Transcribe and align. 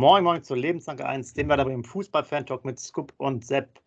Moin, 0.00 0.24
moin 0.24 0.42
zur 0.42 0.56
Lebenslange 0.56 1.04
1, 1.04 1.34
den 1.34 1.46
wir 1.48 1.58
da 1.58 1.62
im 1.64 1.84
Fußball-Fan-Talk 1.84 2.64
mit 2.64 2.80
Scoop 2.80 3.12
und 3.18 3.44
Sepp. 3.44 3.82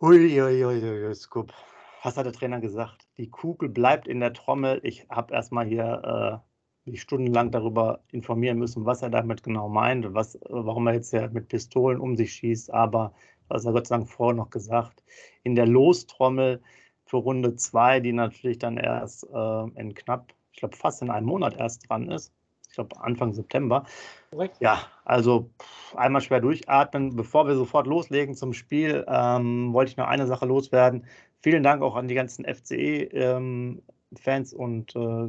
Huiuiuiui, 0.00 1.14
Scoop. 1.14 1.52
Was 2.02 2.16
hat 2.16 2.24
der 2.24 2.32
Trainer 2.32 2.58
gesagt? 2.58 3.06
Die 3.18 3.28
Kugel 3.28 3.68
bleibt 3.68 4.08
in 4.08 4.20
der 4.20 4.32
Trommel. 4.32 4.80
Ich 4.82 5.06
habe 5.10 5.34
erstmal 5.34 5.66
hier 5.66 6.42
äh, 6.86 6.90
mich 6.90 7.02
stundenlang 7.02 7.50
darüber 7.50 8.00
informieren 8.12 8.56
müssen, 8.56 8.86
was 8.86 9.02
er 9.02 9.10
damit 9.10 9.42
genau 9.42 9.68
meint, 9.68 10.14
was, 10.14 10.38
warum 10.48 10.86
er 10.86 10.94
jetzt 10.94 11.12
ja 11.12 11.28
mit 11.28 11.48
Pistolen 11.48 12.00
um 12.00 12.16
sich 12.16 12.32
schießt. 12.32 12.72
Aber, 12.72 13.12
was 13.48 13.66
er 13.66 13.72
Gott 13.72 13.88
sei 13.88 13.96
Dank 13.98 14.08
vorher 14.08 14.34
noch 14.34 14.48
gesagt, 14.48 15.04
in 15.42 15.54
der 15.54 15.66
Lostrommel 15.66 16.62
für 17.04 17.18
Runde 17.18 17.56
2, 17.56 18.00
die 18.00 18.14
natürlich 18.14 18.56
dann 18.56 18.78
erst 18.78 19.24
äh, 19.30 19.64
in 19.78 19.92
knapp, 19.92 20.32
ich 20.50 20.60
glaube 20.60 20.76
fast 20.78 21.02
in 21.02 21.10
einem 21.10 21.26
Monat 21.26 21.58
erst 21.58 21.90
dran 21.90 22.10
ist, 22.10 22.32
ich 22.74 22.76
glaube 22.76 23.00
Anfang 23.00 23.32
September. 23.32 23.84
Korrekt. 24.32 24.56
Ja, 24.58 24.80
also 25.04 25.48
einmal 25.94 26.22
schwer 26.22 26.40
durchatmen. 26.40 27.14
Bevor 27.14 27.46
wir 27.46 27.54
sofort 27.54 27.86
loslegen 27.86 28.34
zum 28.34 28.52
Spiel, 28.52 29.04
ähm, 29.06 29.72
wollte 29.72 29.92
ich 29.92 29.96
noch 29.96 30.08
eine 30.08 30.26
Sache 30.26 30.44
loswerden. 30.44 31.06
Vielen 31.40 31.62
Dank 31.62 31.82
auch 31.82 31.94
an 31.94 32.08
die 32.08 32.16
ganzen 32.16 32.44
FCE-Fans 32.44 34.52
ähm, 34.52 34.58
und 34.58 34.96
äh, 34.96 35.28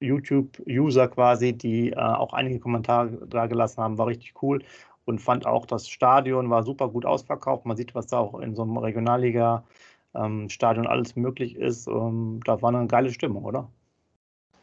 YouTube-User 0.00 1.08
quasi, 1.08 1.52
die 1.52 1.90
äh, 1.90 1.96
auch 1.96 2.32
einige 2.32 2.60
Kommentare 2.60 3.26
da 3.26 3.46
gelassen 3.46 3.82
haben. 3.82 3.98
War 3.98 4.06
richtig 4.06 4.40
cool 4.40 4.62
und 5.04 5.18
fand 5.18 5.46
auch, 5.46 5.66
das 5.66 5.88
Stadion 5.88 6.48
war 6.48 6.62
super 6.62 6.90
gut 6.90 7.04
ausverkauft. 7.04 7.66
Man 7.66 7.76
sieht, 7.76 7.96
was 7.96 8.06
da 8.06 8.18
auch 8.18 8.38
in 8.38 8.54
so 8.54 8.62
einem 8.62 8.76
Regionalliga-Stadion 8.76 10.84
ähm, 10.84 10.90
alles 10.90 11.16
möglich 11.16 11.56
ist. 11.56 11.88
Ähm, 11.88 12.38
da 12.44 12.62
war 12.62 12.72
eine 12.72 12.86
geile 12.86 13.12
Stimmung, 13.12 13.44
oder? 13.44 13.68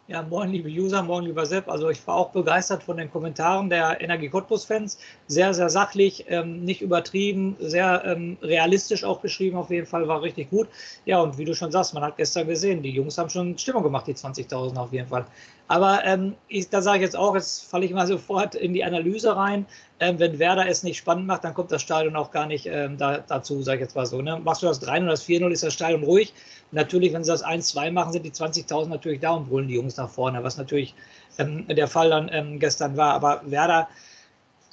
Ja, 0.08 0.22
moin, 0.22 0.52
liebe 0.52 0.70
User, 0.70 1.02
moin, 1.02 1.23
lieber 1.25 1.48
Sepp. 1.48 1.67
Also 1.67 1.89
ich 1.89 2.06
war 2.06 2.16
auch 2.16 2.31
begeistert 2.31 2.84
von 2.84 2.98
den 2.98 3.09
Kommentaren 3.09 3.72
der 3.72 4.00
Energie 4.02 4.30
Cottbus-Fans. 4.30 5.00
Sehr, 5.28 5.52
sehr 5.56 5.70
sachlich, 5.70 6.25
ähm, 6.28 6.64
nicht 6.64 6.81
übertrieben, 6.84 7.56
sehr 7.59 8.03
ähm, 8.06 8.38
realistisch 8.42 9.03
auch 9.03 9.20
beschrieben. 9.22 9.58
Auf 9.58 9.72
jeden 9.72 9.88
Fall 9.88 10.08
war 10.08 10.22
richtig 10.22 10.52
gut. 10.52 10.70
Ja, 11.06 11.22
und 11.22 11.39
wie 11.39 11.45
du 11.45 11.56
schon 11.56 11.72
sagst, 11.72 11.95
man 11.95 12.03
hat 12.03 12.17
gestern 12.17 12.47
gesehen, 12.47 12.84
die 12.84 12.92
Jungs 12.92 13.17
haben 13.17 13.31
schon 13.31 13.58
Stimmung 13.58 13.81
gemacht, 13.81 14.06
die 14.06 14.14
20.000 14.14 14.78
auf 14.78 14.94
jeden 14.94 15.08
Fall. 15.08 15.25
Aber 15.68 16.06
ähm, 16.06 16.36
ich, 16.48 16.70
da 16.70 16.81
sage 16.81 17.00
ich 17.00 17.03
jetzt 17.03 17.16
auch, 17.16 17.34
jetzt 17.34 17.66
falle 17.66 17.86
ich 17.86 17.92
mal 17.92 18.06
sofort 18.06 18.53
in 18.53 18.74
die 18.74 18.84
Analyse 18.84 19.36
rein. 19.36 19.66
Ähm, 20.00 20.20
wenn 20.20 20.38
Werder 20.38 20.68
es 20.68 20.84
nicht 20.84 20.98
spannend 20.98 21.26
macht, 21.26 21.44
dann 21.44 21.56
kommt 21.56 21.72
das 21.72 21.81
Stadion 21.81 22.16
auch 22.16 22.30
gar 22.31 22.46
nicht 22.46 22.68
ähm, 22.68 22.98
da, 22.98 23.18
dazu, 23.20 23.64
sage 23.64 23.78
ich 23.78 23.81
jetzt 23.81 23.96
mal 23.96 24.06
so. 24.06 24.22
Ne? 24.22 24.40
Machst 24.44 24.62
du 24.62 24.68
das 24.68 24.81
3-0, 24.81 25.02
oder 25.02 25.12
das 25.12 25.25
4-0, 25.25 25.50
ist 25.50 25.64
das 25.64 25.74
Stadion 25.74 26.04
ruhig. 26.04 26.34
Natürlich, 26.72 27.14
wenn 27.14 27.24
sie 27.24 27.31
das 27.31 27.44
1-2 27.44 27.92
machen, 27.92 28.14
sind 28.14 28.25
die 28.25 28.31
20.000 28.31 28.88
natürlich 28.90 29.22
da 29.22 29.31
und 29.31 29.50
brüllen 29.50 29.68
die 29.68 29.75
Jungs 29.75 29.98
nach 29.98 30.09
vorne, 30.09 30.44
was 30.44 30.58
natürlich 30.58 30.94
ähm, 31.40 31.66
der 31.68 31.88
Fall 31.88 32.09
dann 32.09 32.30
ähm, 32.31 32.59
gestern 32.59 32.96
war. 32.96 33.14
Aber 33.14 33.42
Werder, 33.46 33.88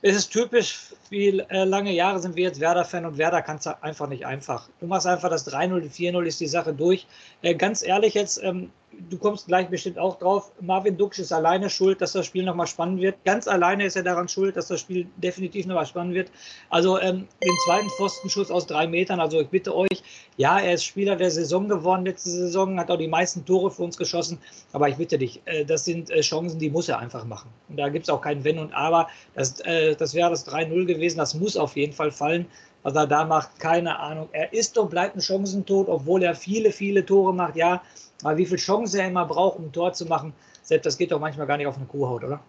es 0.02 0.16
ist 0.16 0.30
typisch, 0.30 0.92
wie 1.08 1.38
äh, 1.38 1.64
lange 1.64 1.92
Jahre 1.92 2.18
sind 2.18 2.36
wir 2.36 2.44
jetzt 2.44 2.60
Werder-Fan 2.60 3.06
und 3.06 3.16
Werder 3.16 3.40
kann 3.40 3.56
es 3.56 3.66
einfach 3.66 4.08
nicht 4.08 4.26
einfach. 4.26 4.68
Du 4.80 4.86
machst 4.86 5.06
einfach 5.06 5.30
das 5.30 5.50
3-0, 5.50 5.90
4-0 5.90 6.24
ist 6.24 6.40
die 6.40 6.48
Sache 6.48 6.74
durch. 6.74 7.06
Äh, 7.40 7.54
ganz 7.54 7.82
ehrlich 7.82 8.14
jetzt, 8.14 8.42
ähm, 8.42 8.70
du 9.10 9.18
kommst 9.18 9.46
gleich 9.46 9.68
bestimmt 9.68 9.98
auch 9.98 10.18
drauf, 10.18 10.52
Marvin 10.60 10.96
Duksch 10.96 11.18
ist 11.18 11.32
alleine 11.32 11.70
schuld, 11.70 12.00
dass 12.00 12.12
das 12.12 12.26
Spiel 12.26 12.44
nochmal 12.44 12.66
spannend 12.66 13.00
wird. 13.00 13.16
Ganz 13.24 13.48
alleine 13.48 13.84
ist 13.84 13.96
er 13.96 14.02
daran 14.02 14.28
schuld, 14.28 14.56
dass 14.56 14.68
das 14.68 14.80
Spiel 14.80 15.06
definitiv 15.16 15.66
nochmal 15.66 15.86
spannend 15.86 16.14
wird. 16.14 16.30
Also 16.70 16.98
ähm, 17.00 17.28
den 17.42 17.56
zweiten 17.66 17.88
Pfostenschuss 17.90 18.50
aus 18.50 18.66
drei 18.66 18.86
Metern, 18.86 19.20
also 19.20 19.40
ich 19.40 19.48
bitte 19.48 19.74
euch, 19.74 20.02
ja, 20.36 20.58
er 20.58 20.74
ist 20.74 20.84
Spieler 20.84 21.16
der 21.16 21.30
Saison 21.30 21.68
geworden 21.68 22.04
letzte 22.04 22.30
Saison, 22.30 22.78
hat 22.78 22.90
auch 22.90 22.98
die 22.98 23.08
meisten 23.08 23.44
Tore 23.44 23.70
für 23.70 23.82
uns 23.82 23.96
geschossen, 23.96 24.38
aber 24.72 24.88
ich 24.88 24.96
bitte 24.96 25.18
dich, 25.18 25.40
äh, 25.44 25.64
das 25.64 25.84
sind 25.84 26.10
äh, 26.10 26.20
Chancen, 26.20 26.58
die 26.58 26.70
muss 26.70 26.88
er 26.88 26.98
einfach 26.98 27.24
machen. 27.24 27.50
Und 27.68 27.76
da 27.76 27.88
gibt 27.88 28.04
es 28.04 28.10
auch 28.10 28.20
kein 28.20 28.44
Wenn 28.44 28.58
und 28.58 28.72
Aber. 28.72 29.08
Das, 29.34 29.60
äh, 29.60 29.94
das 29.96 30.14
wäre 30.14 30.30
das 30.30 30.46
3-0 30.46 30.86
gewesen, 30.86 31.18
das 31.18 31.34
muss 31.34 31.56
auf 31.56 31.76
jeden 31.76 31.92
Fall 31.92 32.10
fallen 32.10 32.46
er 32.84 33.06
da 33.06 33.24
macht, 33.24 33.60
keine 33.60 33.98
Ahnung. 33.98 34.28
Er 34.32 34.52
ist 34.52 34.76
und 34.76 34.90
bleibt 34.90 35.16
ein 35.16 35.20
Chancentod, 35.20 35.88
obwohl 35.88 36.22
er 36.22 36.34
viele, 36.34 36.72
viele 36.72 37.04
Tore 37.04 37.32
macht, 37.32 37.56
ja. 37.56 37.82
Aber 38.22 38.36
wie 38.36 38.46
viel 38.46 38.58
Chancen 38.58 39.00
er 39.00 39.08
immer 39.08 39.24
braucht, 39.24 39.58
um 39.58 39.66
ein 39.66 39.72
Tor 39.72 39.92
zu 39.92 40.06
machen, 40.06 40.32
selbst 40.62 40.86
das 40.86 40.98
geht 40.98 41.12
doch 41.12 41.20
manchmal 41.20 41.46
gar 41.46 41.56
nicht 41.56 41.66
auf 41.66 41.76
eine 41.76 41.86
Kuhhaut, 41.86 42.24
oder? 42.24 42.40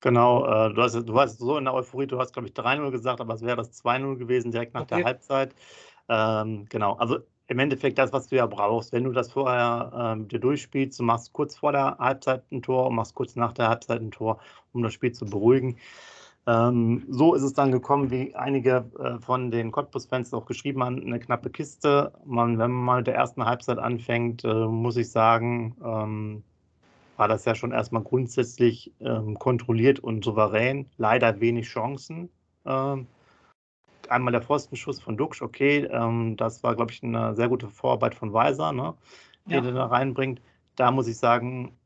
Genau, 0.00 0.46
äh, 0.46 0.72
du, 0.72 0.82
hast, 0.82 0.94
du 0.94 1.14
warst 1.14 1.38
so 1.38 1.58
in 1.58 1.64
der 1.64 1.74
Euphorie, 1.74 2.06
du 2.06 2.18
hast, 2.18 2.32
glaube 2.32 2.48
ich, 2.48 2.54
3-0 2.54 2.90
gesagt, 2.90 3.20
aber 3.20 3.34
es 3.34 3.42
wäre 3.42 3.56
das 3.56 3.84
2-0 3.84 4.16
gewesen, 4.16 4.52
direkt 4.52 4.74
nach 4.74 4.82
okay. 4.82 4.96
der 4.96 5.04
Halbzeit. 5.04 5.54
Ähm, 6.08 6.66
genau, 6.68 6.94
also 6.94 7.18
im 7.48 7.58
Endeffekt 7.58 7.98
das, 7.98 8.12
was 8.12 8.28
du 8.28 8.36
ja 8.36 8.46
brauchst. 8.46 8.92
Wenn 8.92 9.04
du 9.04 9.12
das 9.12 9.32
vorher 9.32 9.90
ähm, 9.94 10.28
dir 10.28 10.38
durchspielst, 10.38 11.00
du 11.00 11.02
machst 11.02 11.32
kurz 11.32 11.56
vor 11.56 11.72
der 11.72 11.96
Halbzeit 11.98 12.44
ein 12.52 12.62
Tor 12.62 12.86
und 12.86 12.94
machst 12.94 13.14
kurz 13.14 13.34
nach 13.36 13.52
der 13.52 13.68
Halbzeit 13.68 14.00
ein 14.00 14.10
Tor, 14.10 14.38
um 14.72 14.82
das 14.82 14.92
Spiel 14.92 15.12
zu 15.12 15.24
beruhigen. 15.24 15.78
Ähm, 16.48 17.04
so 17.10 17.34
ist 17.34 17.42
es 17.42 17.52
dann 17.52 17.72
gekommen, 17.72 18.10
wie 18.10 18.34
einige 18.34 18.90
äh, 18.98 19.18
von 19.20 19.50
den 19.50 19.70
Cottbus-Fans 19.70 20.32
auch 20.32 20.46
geschrieben 20.46 20.82
haben, 20.82 21.02
eine 21.02 21.20
knappe 21.20 21.50
Kiste. 21.50 22.10
Man, 22.24 22.58
wenn 22.58 22.70
man 22.70 22.84
mal 22.84 22.96
mit 22.98 23.06
der 23.06 23.16
ersten 23.16 23.44
Halbzeit 23.44 23.78
anfängt, 23.78 24.44
äh, 24.44 24.66
muss 24.66 24.96
ich 24.96 25.10
sagen, 25.10 25.76
ähm, 25.84 26.42
war 27.18 27.28
das 27.28 27.44
ja 27.44 27.54
schon 27.54 27.72
erstmal 27.72 28.02
grundsätzlich 28.02 28.94
ähm, 29.00 29.38
kontrolliert 29.38 30.00
und 30.00 30.24
souverän. 30.24 30.86
Leider 30.96 31.38
wenig 31.38 31.66
Chancen. 31.66 32.30
Ähm, 32.64 33.06
einmal 34.08 34.32
der 34.32 34.40
Pfostenschuss 34.40 35.02
von 35.02 35.18
Duxch, 35.18 35.42
okay, 35.42 35.86
ähm, 35.90 36.38
das 36.38 36.62
war, 36.62 36.74
glaube 36.74 36.92
ich, 36.92 37.02
eine 37.02 37.34
sehr 37.34 37.48
gute 37.50 37.68
Vorarbeit 37.68 38.14
von 38.14 38.32
Weiser, 38.32 38.72
ne, 38.72 38.94
die 39.44 39.52
ja. 39.52 39.62
er 39.62 39.72
da 39.72 39.86
reinbringt. 39.86 40.40
Da 40.76 40.90
muss 40.92 41.08
ich 41.08 41.18
sagen, 41.18 41.76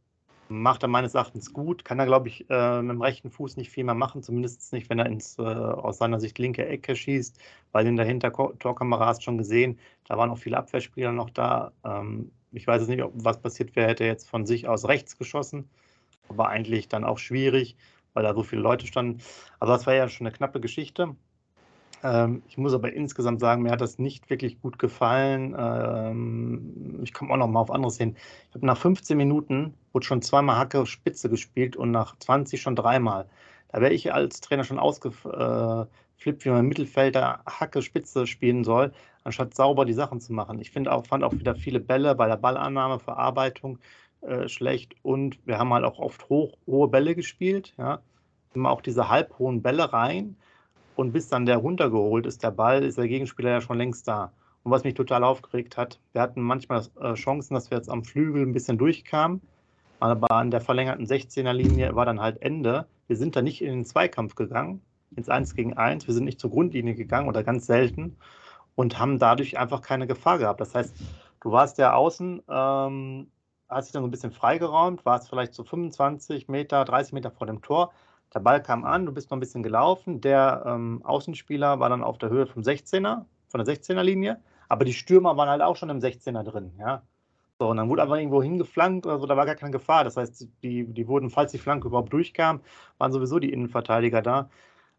macht 0.52 0.82
er 0.82 0.88
meines 0.88 1.14
Erachtens 1.14 1.52
gut, 1.52 1.84
kann 1.84 1.98
er, 1.98 2.06
glaube 2.06 2.28
ich, 2.28 2.48
äh, 2.50 2.82
mit 2.82 2.90
dem 2.90 3.02
rechten 3.02 3.30
Fuß 3.30 3.56
nicht 3.56 3.70
viel 3.70 3.84
mehr 3.84 3.94
machen, 3.94 4.22
zumindest 4.22 4.72
nicht, 4.72 4.90
wenn 4.90 4.98
er 4.98 5.06
ins 5.06 5.38
äh, 5.38 5.42
aus 5.42 5.98
seiner 5.98 6.20
Sicht 6.20 6.38
linke 6.38 6.66
Ecke 6.66 6.94
schießt, 6.94 7.38
weil 7.72 7.86
in 7.86 7.96
der 7.96 8.06
Hintertorkamera 8.06 9.06
hast 9.06 9.18
du 9.20 9.24
schon 9.24 9.38
gesehen, 9.38 9.78
da 10.06 10.16
waren 10.18 10.30
auch 10.30 10.38
viele 10.38 10.58
Abwehrspieler 10.58 11.12
noch 11.12 11.30
da. 11.30 11.72
Ähm, 11.84 12.32
ich 12.52 12.66
weiß 12.66 12.82
jetzt 12.82 12.90
nicht, 12.90 13.02
ob 13.02 13.12
was 13.14 13.40
passiert 13.40 13.74
wäre, 13.76 13.88
hätte 13.88 14.04
er 14.04 14.10
jetzt 14.10 14.28
von 14.28 14.46
sich 14.46 14.68
aus 14.68 14.86
rechts 14.86 15.18
geschossen, 15.18 15.68
aber 16.28 16.48
eigentlich 16.48 16.88
dann 16.88 17.04
auch 17.04 17.18
schwierig, 17.18 17.76
weil 18.14 18.22
da 18.24 18.34
so 18.34 18.42
viele 18.42 18.62
Leute 18.62 18.86
standen. 18.86 19.22
Also 19.60 19.72
das 19.72 19.86
war 19.86 19.94
ja 19.94 20.08
schon 20.08 20.26
eine 20.26 20.36
knappe 20.36 20.60
Geschichte. 20.60 21.16
Ähm, 22.02 22.42
ich 22.48 22.58
muss 22.58 22.74
aber 22.74 22.92
insgesamt 22.92 23.40
sagen, 23.40 23.62
mir 23.62 23.70
hat 23.70 23.80
das 23.80 23.98
nicht 23.98 24.28
wirklich 24.28 24.60
gut 24.60 24.78
gefallen. 24.78 25.54
Ähm, 25.58 27.00
ich 27.02 27.12
komme 27.12 27.32
auch 27.32 27.36
noch 27.36 27.48
mal 27.48 27.60
auf 27.60 27.70
anderes 27.70 27.96
hin. 27.96 28.16
Ich 28.48 28.54
habe 28.54 28.66
nach 28.66 28.76
15 28.76 29.16
Minuten 29.16 29.74
wurde 29.92 30.06
schon 30.06 30.22
zweimal 30.22 30.58
Hacke 30.58 30.84
Spitze 30.86 31.30
gespielt 31.30 31.76
und 31.76 31.90
nach 31.92 32.16
20 32.18 32.60
schon 32.60 32.76
dreimal. 32.76 33.28
Da 33.68 33.80
wäre 33.80 33.92
ich 33.92 34.12
als 34.12 34.40
Trainer 34.40 34.64
schon 34.64 34.78
ausgeflippt, 34.78 36.44
wie 36.44 36.50
man 36.50 36.60
im 36.60 36.68
Mittelfelder 36.68 37.40
Hacke 37.46 37.82
Spitze 37.82 38.26
spielen 38.26 38.64
soll, 38.64 38.92
anstatt 39.24 39.54
sauber 39.54 39.84
die 39.84 39.92
Sachen 39.92 40.20
zu 40.20 40.32
machen. 40.32 40.60
Ich 40.60 40.70
finde 40.72 40.92
auch, 40.92 41.06
fand 41.06 41.24
auch 41.24 41.32
wieder 41.32 41.54
viele 41.54 41.80
Bälle 41.80 42.14
bei 42.14 42.26
der 42.26 42.36
Ballannahme, 42.36 42.98
Verarbeitung 42.98 43.78
äh, 44.22 44.48
schlecht 44.48 44.94
und 45.02 45.38
wir 45.46 45.58
haben 45.58 45.72
halt 45.72 45.84
auch 45.84 45.98
oft 45.98 46.28
hoch, 46.28 46.56
hohe 46.66 46.88
Bälle 46.88 47.14
gespielt. 47.14 47.74
Ja. 47.78 48.00
Immer 48.54 48.70
auch 48.70 48.82
diese 48.82 49.08
halbhohen 49.08 49.62
Bälle 49.62 49.92
rein 49.92 50.36
und 50.96 51.12
bis 51.12 51.28
dann 51.28 51.46
der 51.46 51.58
runtergeholt 51.58 52.26
ist, 52.26 52.42
der 52.42 52.50
Ball, 52.50 52.82
ist 52.82 52.98
der 52.98 53.08
Gegenspieler 53.08 53.50
ja 53.50 53.60
schon 53.60 53.78
längst 53.78 54.06
da. 54.08 54.32
Und 54.62 54.70
was 54.70 54.84
mich 54.84 54.94
total 54.94 55.24
aufgeregt 55.24 55.76
hat, 55.76 55.98
wir 56.12 56.20
hatten 56.22 56.40
manchmal 56.40 56.86
äh, 57.00 57.14
Chancen, 57.14 57.54
dass 57.54 57.70
wir 57.70 57.78
jetzt 57.78 57.90
am 57.90 58.04
Flügel 58.04 58.42
ein 58.42 58.52
bisschen 58.52 58.78
durchkamen, 58.78 59.40
aber 60.00 60.30
an 60.30 60.50
der 60.50 60.60
verlängerten 60.60 61.06
16er-Linie 61.06 61.94
war 61.94 62.06
dann 62.06 62.20
halt 62.20 62.42
Ende. 62.42 62.86
Wir 63.08 63.16
sind 63.16 63.36
da 63.36 63.42
nicht 63.42 63.62
in 63.62 63.70
den 63.70 63.84
Zweikampf 63.84 64.34
gegangen, 64.34 64.80
ins 65.16 65.28
1 65.28 65.54
gegen 65.54 65.74
1, 65.74 66.06
wir 66.06 66.14
sind 66.14 66.24
nicht 66.24 66.40
zur 66.40 66.50
Grundlinie 66.50 66.94
gegangen 66.94 67.28
oder 67.28 67.42
ganz 67.42 67.66
selten. 67.66 68.16
und 68.74 68.98
haben 68.98 69.18
dadurch 69.18 69.58
einfach 69.58 69.82
keine 69.82 70.06
Gefahr 70.06 70.38
gehabt. 70.38 70.60
Das 70.60 70.74
heißt, 70.74 70.94
du 71.40 71.52
warst 71.52 71.78
ja 71.78 71.94
außen, 71.94 72.42
ähm, 72.48 73.26
hast 73.68 73.88
dich 73.88 73.92
dann 73.92 74.02
so 74.02 74.08
ein 74.08 74.10
bisschen 74.10 74.32
freigeräumt, 74.32 75.04
warst 75.04 75.28
vielleicht 75.28 75.54
so 75.54 75.64
25 75.64 76.48
Meter, 76.48 76.84
30 76.84 77.12
Meter 77.12 77.30
vor 77.30 77.46
dem 77.46 77.62
Tor. 77.62 77.92
Der 78.34 78.40
Ball 78.40 78.62
kam 78.62 78.84
an, 78.84 79.06
du 79.06 79.12
bist 79.12 79.30
noch 79.30 79.36
ein 79.36 79.40
bisschen 79.40 79.62
gelaufen. 79.62 80.20
Der 80.20 80.64
ähm, 80.66 81.00
Außenspieler 81.04 81.80
war 81.80 81.88
dann 81.88 82.02
auf 82.02 82.18
der 82.18 82.30
Höhe 82.30 82.46
vom 82.46 82.62
16er, 82.62 83.24
von 83.48 83.64
der 83.64 83.74
16er 83.74 84.02
Linie, 84.02 84.40
aber 84.68 84.84
die 84.84 84.94
Stürmer 84.94 85.36
waren 85.36 85.50
halt 85.50 85.62
auch 85.62 85.76
schon 85.76 85.90
im 85.90 85.98
16er 85.98 86.42
drin, 86.42 86.72
ja. 86.78 87.02
So, 87.58 87.68
und 87.68 87.76
dann 87.76 87.88
wurde 87.88 88.02
einfach 88.02 88.16
irgendwo 88.16 88.42
hingeflankt 88.42 89.06
oder 89.06 89.18
so, 89.18 89.26
da 89.26 89.36
war 89.36 89.46
gar 89.46 89.54
keine 89.54 89.70
Gefahr. 89.70 90.02
Das 90.02 90.16
heißt, 90.16 90.48
die, 90.62 90.84
die 90.84 91.06
wurden, 91.06 91.30
falls 91.30 91.52
die 91.52 91.58
Flanke 91.58 91.86
überhaupt 91.88 92.12
durchkam, 92.12 92.60
waren 92.98 93.12
sowieso 93.12 93.38
die 93.38 93.52
Innenverteidiger 93.52 94.22
da. 94.22 94.50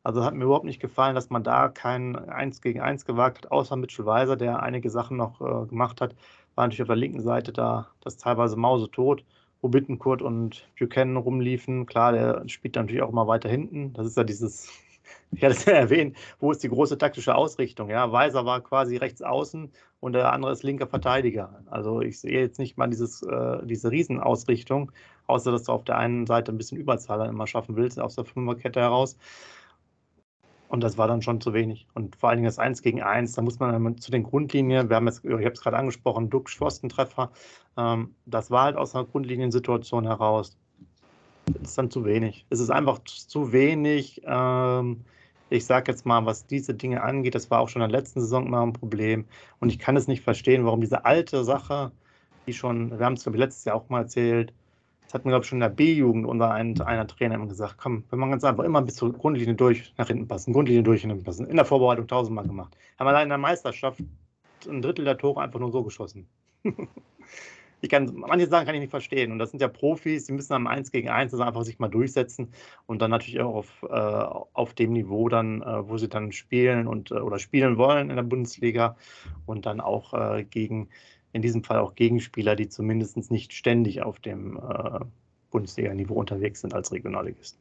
Also 0.04 0.24
hat 0.24 0.34
mir 0.34 0.46
überhaupt 0.46 0.66
nicht 0.66 0.80
gefallen, 0.80 1.16
dass 1.16 1.30
man 1.30 1.44
da 1.44 1.70
kein 1.70 2.16
1 2.16 2.62
gegen 2.62 2.82
1 2.82 3.06
gewagt 3.06 3.40
hat, 3.40 3.52
außer 3.52 3.76
Mitchell 3.76 4.06
Weiser, 4.06 4.36
der 4.38 4.62
einige 4.62 4.90
Sachen 4.90 5.18
noch 5.18 5.42
äh, 5.42 5.66
gemacht 5.68 6.02
hat. 6.02 6.16
War 6.56 6.66
natürlich 6.66 6.84
auf 6.84 6.88
der 6.88 6.96
linken 6.96 7.22
Seite 7.22 7.52
da 7.52 7.88
das 8.02 8.18
teilweise 8.18 8.56
mausetot, 8.56 9.26
wo 9.64 9.70
Bittenkurt 9.70 10.22
und 10.22 10.68
Buchanan 10.78 11.16
rumliefen. 11.18 11.86
Klar, 11.86 12.12
der 12.12 12.48
spielt 12.48 12.76
natürlich 12.76 13.02
auch 13.02 13.10
immer 13.10 13.28
weiter 13.28 13.50
hinten. 13.50 13.94
Das 13.94 14.06
ist 14.06 14.18
ja 14.18 14.26
dieses, 14.26 14.70
ich 15.32 15.42
hatte 15.42 15.56
es 15.56 15.66
ja 15.66 15.74
erwähnt, 15.74 16.18
wo 16.40 16.52
ist 16.52 16.62
die 16.64 16.70
große 16.70 16.98
taktische 16.98 17.34
Ausrichtung? 17.34 17.90
Ja, 17.90 18.12
Weiser 18.12 18.46
war 18.46 18.60
quasi 18.62 18.98
rechts 18.98 19.22
außen 19.22 19.72
und 20.02 20.14
der 20.14 20.34
andere 20.34 20.52
ist 20.52 20.64
linker 20.64 20.88
Verteidiger. 20.88 21.64
Also 21.72 22.02
ich 22.02 22.20
sehe 22.20 22.42
jetzt 22.42 22.60
nicht 22.60 22.78
mal 22.78 22.88
dieses, 22.88 23.24
äh, 23.24 23.66
diese 23.66 23.90
Riesenausrichtung, 23.90 24.92
außer 25.28 25.54
dass 25.54 25.64
du 25.64 25.72
auf 25.72 25.86
der 25.86 25.98
einen 25.98 26.28
Seite 26.28 26.52
ein 26.52 26.58
bisschen 26.58 26.78
Überzahl 26.78 27.26
immer 27.30 27.48
schaffen 27.48 27.78
willst, 27.78 28.02
aus 28.02 28.16
der 28.16 28.26
Fünferkette 28.26 28.82
heraus. 28.82 29.18
Und 30.74 30.82
das 30.82 30.98
war 30.98 31.08
dann 31.08 31.22
schon 31.22 31.40
zu 31.40 31.54
wenig. 31.54 31.86
Und 31.94 32.16
vor 32.16 32.30
allen 32.30 32.38
Dingen 32.38 32.48
das 32.48 32.58
1 32.58 32.82
gegen 32.82 33.04
1, 33.04 33.34
da 33.34 33.44
muss 33.44 33.60
man 33.60 33.96
zu 34.00 34.10
den 34.10 34.24
Grundlinien, 34.24 34.90
wir 34.90 34.96
haben 34.96 35.06
jetzt, 35.06 35.24
ich 35.24 35.32
habe 35.32 35.52
es 35.52 35.62
gerade 35.62 35.78
angesprochen, 35.78 36.32
Duck, 36.32 36.50
Pfostentreffer, 36.50 37.32
ähm, 37.78 38.16
das 38.26 38.50
war 38.50 38.64
halt 38.64 38.78
aus 38.78 38.96
einer 38.96 39.06
Grundliniensituation 39.06 40.08
heraus. 40.08 40.58
Das 41.46 41.70
ist 41.70 41.78
dann 41.78 41.92
zu 41.92 42.06
wenig. 42.06 42.48
Es 42.50 42.60
ist 42.60 42.72
einfach 42.72 42.98
zu 43.04 43.52
wenig. 43.52 44.24
Ähm, 44.26 45.02
ich 45.52 45.64
sage 45.68 45.92
jetzt 45.92 46.08
mal, 46.08 46.26
was 46.26 46.48
diese 46.48 46.74
Dinge 46.74 47.04
angeht, 47.04 47.36
das 47.36 47.52
war 47.52 47.60
auch 47.60 47.70
schon 47.70 47.84
in 47.84 47.90
der 47.90 48.00
letzten 48.00 48.22
Saison 48.22 48.48
immer 48.48 48.66
ein 48.66 48.74
Problem. 48.74 49.26
Und 49.60 49.70
ich 49.70 49.78
kann 49.78 49.96
es 49.96 50.08
nicht 50.08 50.24
verstehen, 50.24 50.66
warum 50.66 50.82
diese 50.82 51.06
alte 51.06 51.44
Sache, 51.44 51.92
die 52.48 52.54
schon, 52.54 52.98
wir 52.98 53.06
haben 53.06 53.14
es, 53.14 53.22
glaube 53.22 53.38
ich, 53.38 53.42
letztes 53.42 53.66
Jahr 53.66 53.76
auch 53.76 53.90
mal 53.90 54.02
erzählt, 54.02 54.56
hat 55.14 55.26
mir, 55.26 55.32
glaube 55.32 55.44
ich, 55.44 55.50
schon 55.50 55.58
in 55.58 55.62
der 55.62 55.70
B-Jugend 55.70 56.26
unser 56.26 56.52
ein, 56.52 56.80
einer 56.82 57.06
Trainer 57.06 57.36
immer 57.36 57.46
gesagt, 57.46 57.76
komm, 57.78 58.04
wenn 58.10 58.20
man 58.20 58.32
ganz 58.32 58.44
einfach 58.44 58.64
immer 58.64 58.82
bis 58.82 58.96
zur 58.96 59.14
Grundlinie 59.14 59.54
durch 59.54 59.94
nach 59.98 60.08
hinten 60.08 60.28
passen, 60.28 60.54
Grundlinie 60.54 60.82
durch 60.82 61.04
nach 61.04 61.12
hinten 61.12 61.24
passen. 61.24 61.46
In 61.46 61.56
der 61.56 61.66
Vorbereitung 61.66 62.08
tausendmal 62.08 62.48
gemacht. 62.48 62.76
Haben 62.98 63.08
allein 63.08 63.24
in 63.24 63.30
der 63.30 63.38
Meisterschaft 63.38 64.00
ein 64.68 64.82
Drittel 64.82 65.06
der 65.06 65.18
Tore 65.18 65.42
einfach 65.42 65.60
nur 65.60 65.72
so 65.72 65.84
geschossen. 65.84 66.28
ich 67.82 67.90
kann, 67.90 68.12
manche 68.16 68.48
Sachen 68.48 68.66
kann 68.66 68.74
ich 68.74 68.82
nicht 68.82 68.90
verstehen. 68.90 69.32
Und 69.32 69.38
das 69.38 69.52
sind 69.52 69.62
ja 69.62 69.68
Profis, 69.68 70.26
die 70.26 70.32
müssen 70.32 70.54
am 70.54 70.66
1 70.66 70.92
gegen 70.92 71.10
1 71.10 71.32
also 71.32 71.44
einfach 71.44 71.64
sich 71.64 71.78
mal 71.78 71.90
durchsetzen 71.90 72.52
und 72.88 73.02
dann 73.04 73.12
natürlich 73.12 73.40
auch 73.40 73.54
auf, 73.54 73.84
äh, 73.84 73.94
auf 74.54 74.74
dem 74.74 74.94
Niveau 74.94 75.30
dann, 75.30 75.62
äh, 75.62 75.88
wo 75.88 76.00
sie 76.00 76.10
dann 76.10 76.32
spielen 76.32 76.88
und 76.88 77.12
äh, 77.12 77.16
oder 77.16 77.38
spielen 77.38 77.78
wollen 77.78 78.10
in 78.10 78.16
der 78.16 78.24
Bundesliga 78.24 78.98
und 79.46 79.68
dann 79.68 79.80
auch 79.80 80.14
äh, 80.14 80.44
gegen 80.44 80.90
in 81.34 81.42
diesem 81.42 81.64
Fall 81.64 81.80
auch 81.80 81.96
Gegenspieler, 81.96 82.56
die 82.56 82.70
zumindest 82.70 83.18
nicht 83.32 83.54
ständig 83.54 84.02
auf 84.02 84.20
dem 84.20 84.58
äh, 84.58 85.00
Bundesliga-Niveau 85.52 86.14
unterwegs 86.14 86.62
sind 86.62 86.74
als 86.74 86.92
Regionalligisten. 86.92 87.60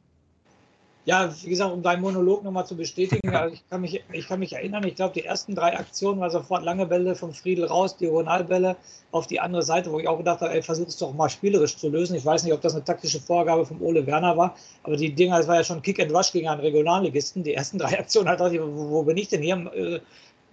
Ja, 1.05 1.33
wie 1.41 1.49
gesagt, 1.49 1.73
um 1.73 1.81
deinen 1.83 2.01
Monolog 2.01 2.45
nochmal 2.45 2.65
zu 2.65 2.77
bestätigen, 2.77 3.29
also 3.35 3.53
ich, 3.53 3.69
kann 3.69 3.81
mich, 3.81 4.01
ich 4.11 4.27
kann 4.27 4.39
mich 4.39 4.53
erinnern, 4.53 4.85
ich 4.87 4.95
glaube, 4.95 5.13
die 5.13 5.25
ersten 5.25 5.53
drei 5.53 5.77
Aktionen 5.77 6.21
war 6.21 6.29
sofort 6.29 6.63
lange 6.63 6.85
Bälle 6.85 7.15
vom 7.15 7.33
Friedel 7.33 7.65
raus, 7.65 7.97
Diagonalbälle 7.97 8.77
auf 9.11 9.27
die 9.27 9.39
andere 9.39 9.63
Seite, 9.63 9.91
wo 9.91 9.99
ich 9.99 10.07
auch 10.07 10.17
gedacht 10.17 10.39
habe, 10.41 10.53
ey, 10.53 10.61
versuch 10.61 10.87
es 10.87 10.97
doch 10.97 11.13
mal 11.13 11.29
spielerisch 11.29 11.75
zu 11.75 11.89
lösen. 11.89 12.15
Ich 12.15 12.25
weiß 12.25 12.43
nicht, 12.43 12.53
ob 12.53 12.61
das 12.61 12.73
eine 12.73 12.85
taktische 12.85 13.19
Vorgabe 13.19 13.65
vom 13.65 13.81
Ole 13.81 14.05
Werner 14.05 14.37
war, 14.37 14.55
aber 14.83 14.95
die 14.95 15.13
Dinger, 15.13 15.37
das 15.37 15.47
war 15.47 15.55
ja 15.55 15.63
schon 15.63 15.81
Kick 15.81 15.99
and 15.99 16.13
Rush 16.13 16.31
gegen 16.31 16.47
einen 16.47 16.61
Regionalligisten. 16.61 17.43
Die 17.43 17.53
ersten 17.53 17.79
drei 17.79 17.99
Aktionen, 17.99 18.27
da 18.27 18.35
dachte 18.37 18.55
ich, 18.55 18.61
wo, 18.61 18.91
wo 18.91 19.03
bin 19.03 19.17
ich 19.17 19.27
denn 19.27 19.41
hier? 19.41 20.01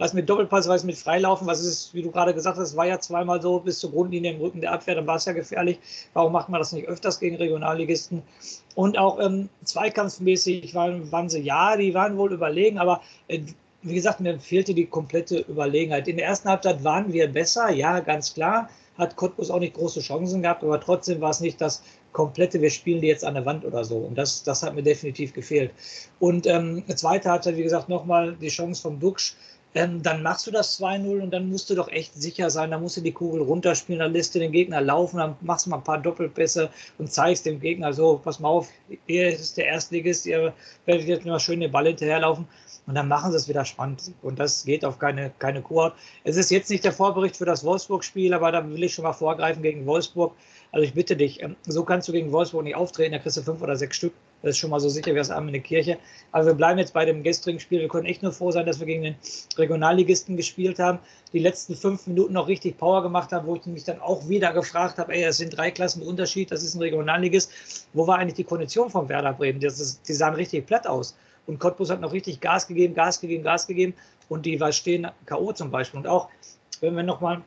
Was 0.00 0.14
mit 0.14 0.30
Doppelpass, 0.30 0.66
was 0.66 0.82
mit 0.82 0.96
Freilaufen, 0.96 1.46
was 1.46 1.62
ist, 1.62 1.92
wie 1.92 2.00
du 2.00 2.10
gerade 2.10 2.32
gesagt 2.32 2.56
hast, 2.56 2.74
war 2.74 2.86
ja 2.86 2.98
zweimal 2.98 3.42
so 3.42 3.60
bis 3.60 3.80
zur 3.80 3.90
Grundlinie 3.90 4.32
im 4.32 4.40
Rücken 4.40 4.62
der 4.62 4.72
Abwehr, 4.72 4.94
dann 4.94 5.06
war 5.06 5.16
es 5.16 5.26
ja 5.26 5.34
gefährlich. 5.34 5.78
Warum 6.14 6.32
macht 6.32 6.48
man 6.48 6.58
das 6.58 6.72
nicht 6.72 6.88
öfters 6.88 7.20
gegen 7.20 7.36
Regionalligisten? 7.36 8.22
Und 8.74 8.96
auch 8.96 9.20
ähm, 9.20 9.50
zweikampfmäßig 9.62 10.74
waren, 10.74 11.12
waren 11.12 11.28
sie, 11.28 11.40
ja, 11.40 11.76
die 11.76 11.92
waren 11.92 12.16
wohl 12.16 12.32
überlegen, 12.32 12.78
aber 12.78 13.02
äh, 13.28 13.40
wie 13.82 13.94
gesagt, 13.94 14.20
mir 14.20 14.40
fehlte 14.40 14.72
die 14.72 14.86
komplette 14.86 15.40
Überlegenheit. 15.40 16.08
In 16.08 16.16
der 16.16 16.26
ersten 16.26 16.48
Halbzeit 16.48 16.82
waren 16.82 17.12
wir 17.12 17.28
besser, 17.28 17.68
ja, 17.70 18.00
ganz 18.00 18.32
klar. 18.32 18.70
Hat 18.96 19.16
Cottbus 19.16 19.50
auch 19.50 19.60
nicht 19.60 19.74
große 19.74 20.00
Chancen 20.00 20.40
gehabt, 20.40 20.64
aber 20.64 20.80
trotzdem 20.80 21.20
war 21.20 21.30
es 21.30 21.40
nicht 21.40 21.60
das 21.60 21.82
komplette, 22.12 22.60
wir 22.62 22.70
spielen 22.70 23.02
die 23.02 23.06
jetzt 23.06 23.24
an 23.24 23.34
der 23.34 23.44
Wand 23.44 23.66
oder 23.66 23.84
so. 23.84 23.96
Und 23.98 24.16
das, 24.16 24.42
das 24.44 24.62
hat 24.62 24.74
mir 24.74 24.82
definitiv 24.82 25.34
gefehlt. 25.34 25.72
Und 26.18 26.46
ähm, 26.46 26.82
zweite 26.96 27.30
Halbzeit, 27.30 27.56
wie 27.58 27.62
gesagt, 27.62 27.90
nochmal 27.90 28.34
die 28.36 28.48
Chance 28.48 28.80
vom 28.80 28.98
Duxch 28.98 29.36
ähm, 29.74 30.02
dann 30.02 30.22
machst 30.22 30.46
du 30.46 30.50
das 30.50 30.80
2-0 30.80 31.22
und 31.22 31.30
dann 31.30 31.48
musst 31.48 31.70
du 31.70 31.74
doch 31.74 31.88
echt 31.88 32.14
sicher 32.14 32.50
sein, 32.50 32.72
dann 32.72 32.82
musst 32.82 32.96
du 32.96 33.00
die 33.00 33.12
Kugel 33.12 33.42
runterspielen, 33.42 34.00
dann 34.00 34.12
lässt 34.12 34.34
du 34.34 34.38
den 34.38 34.52
Gegner 34.52 34.80
laufen, 34.80 35.18
dann 35.18 35.36
machst 35.40 35.66
du 35.66 35.70
mal 35.70 35.76
ein 35.76 35.84
paar 35.84 35.98
Doppelpässe 35.98 36.70
und 36.98 37.12
zeigst 37.12 37.46
dem 37.46 37.60
Gegner 37.60 37.92
so, 37.92 38.20
pass 38.22 38.40
mal 38.40 38.48
auf, 38.48 38.68
ihr 39.06 39.28
ist 39.28 39.56
der 39.56 39.66
Erstligist, 39.66 40.26
ihr 40.26 40.52
werdet 40.86 41.06
jetzt 41.06 41.24
nur 41.24 41.38
schön 41.38 41.60
den 41.60 41.70
Ball 41.70 41.86
hinterherlaufen 41.86 42.48
und 42.86 42.94
dann 42.96 43.06
machen 43.06 43.30
sie 43.30 43.36
es 43.36 43.48
wieder 43.48 43.64
spannend 43.64 44.12
und 44.22 44.38
das 44.40 44.64
geht 44.64 44.84
auf 44.84 44.98
keine, 44.98 45.30
keine 45.38 45.62
Kuh. 45.62 45.90
Es 46.24 46.36
ist 46.36 46.50
jetzt 46.50 46.70
nicht 46.70 46.84
der 46.84 46.92
Vorbericht 46.92 47.36
für 47.36 47.44
das 47.44 47.64
Wolfsburg-Spiel, 47.64 48.34
aber 48.34 48.50
da 48.50 48.68
will 48.68 48.82
ich 48.82 48.94
schon 48.94 49.04
mal 49.04 49.12
vorgreifen 49.12 49.62
gegen 49.62 49.86
Wolfsburg. 49.86 50.34
Also 50.72 50.84
ich 50.84 50.94
bitte 50.94 51.16
dich, 51.16 51.42
ähm, 51.42 51.54
so 51.62 51.84
kannst 51.84 52.08
du 52.08 52.12
gegen 52.12 52.32
Wolfsburg 52.32 52.64
nicht 52.64 52.74
auftreten, 52.74 53.12
da 53.12 53.18
kriegst 53.18 53.36
du 53.36 53.42
fünf 53.42 53.62
oder 53.62 53.76
sechs 53.76 53.96
Stück. 53.96 54.14
Das 54.42 54.52
ist 54.52 54.58
schon 54.58 54.70
mal 54.70 54.80
so 54.80 54.88
sicher 54.88 55.12
wie 55.12 55.18
das 55.18 55.30
Arm 55.30 55.48
in 55.48 55.52
der 55.52 55.62
Kirche. 55.62 55.98
Aber 56.32 56.46
wir 56.46 56.54
bleiben 56.54 56.78
jetzt 56.78 56.94
bei 56.94 57.04
dem 57.04 57.22
gestrigen 57.22 57.60
Spiel. 57.60 57.80
Wir 57.80 57.88
können 57.88 58.06
echt 58.06 58.22
nur 58.22 58.32
froh 58.32 58.50
sein, 58.50 58.66
dass 58.66 58.80
wir 58.80 58.86
gegen 58.86 59.02
den 59.02 59.14
Regionalligisten 59.56 60.36
gespielt 60.36 60.78
haben. 60.78 60.98
Die 61.32 61.38
letzten 61.38 61.76
fünf 61.76 62.06
Minuten 62.06 62.32
noch 62.32 62.48
richtig 62.48 62.78
Power 62.78 63.02
gemacht 63.02 63.32
haben, 63.32 63.46
wo 63.46 63.56
ich 63.56 63.66
mich 63.66 63.84
dann 63.84 64.00
auch 64.00 64.28
wieder 64.28 64.52
gefragt 64.52 64.98
habe, 64.98 65.12
ey, 65.12 65.24
es 65.24 65.36
sind 65.36 65.56
drei 65.56 65.70
Klassen 65.70 66.02
Unterschied, 66.02 66.50
das 66.50 66.62
ist 66.62 66.74
ein 66.74 66.80
Regionalligist. 66.80 67.52
Wo 67.92 68.06
war 68.06 68.18
eigentlich 68.18 68.34
die 68.34 68.44
Kondition 68.44 68.90
von 68.90 69.08
Werder 69.08 69.32
Bremen? 69.32 69.60
Das 69.60 69.78
ist, 69.78 70.08
die 70.08 70.14
sahen 70.14 70.34
richtig 70.34 70.66
platt 70.66 70.86
aus. 70.86 71.16
Und 71.46 71.58
Cottbus 71.58 71.90
hat 71.90 72.00
noch 72.00 72.12
richtig 72.12 72.40
Gas 72.40 72.66
gegeben, 72.66 72.94
Gas 72.94 73.20
gegeben, 73.20 73.44
Gas 73.44 73.66
gegeben. 73.66 73.94
Und 74.28 74.46
die 74.46 74.60
war 74.60 74.72
stehen 74.72 75.08
K.O. 75.26 75.52
zum 75.52 75.70
Beispiel. 75.70 76.00
Und 76.00 76.06
auch, 76.06 76.28
wenn 76.80 76.94
wir 76.94 77.02
nochmal 77.02 77.42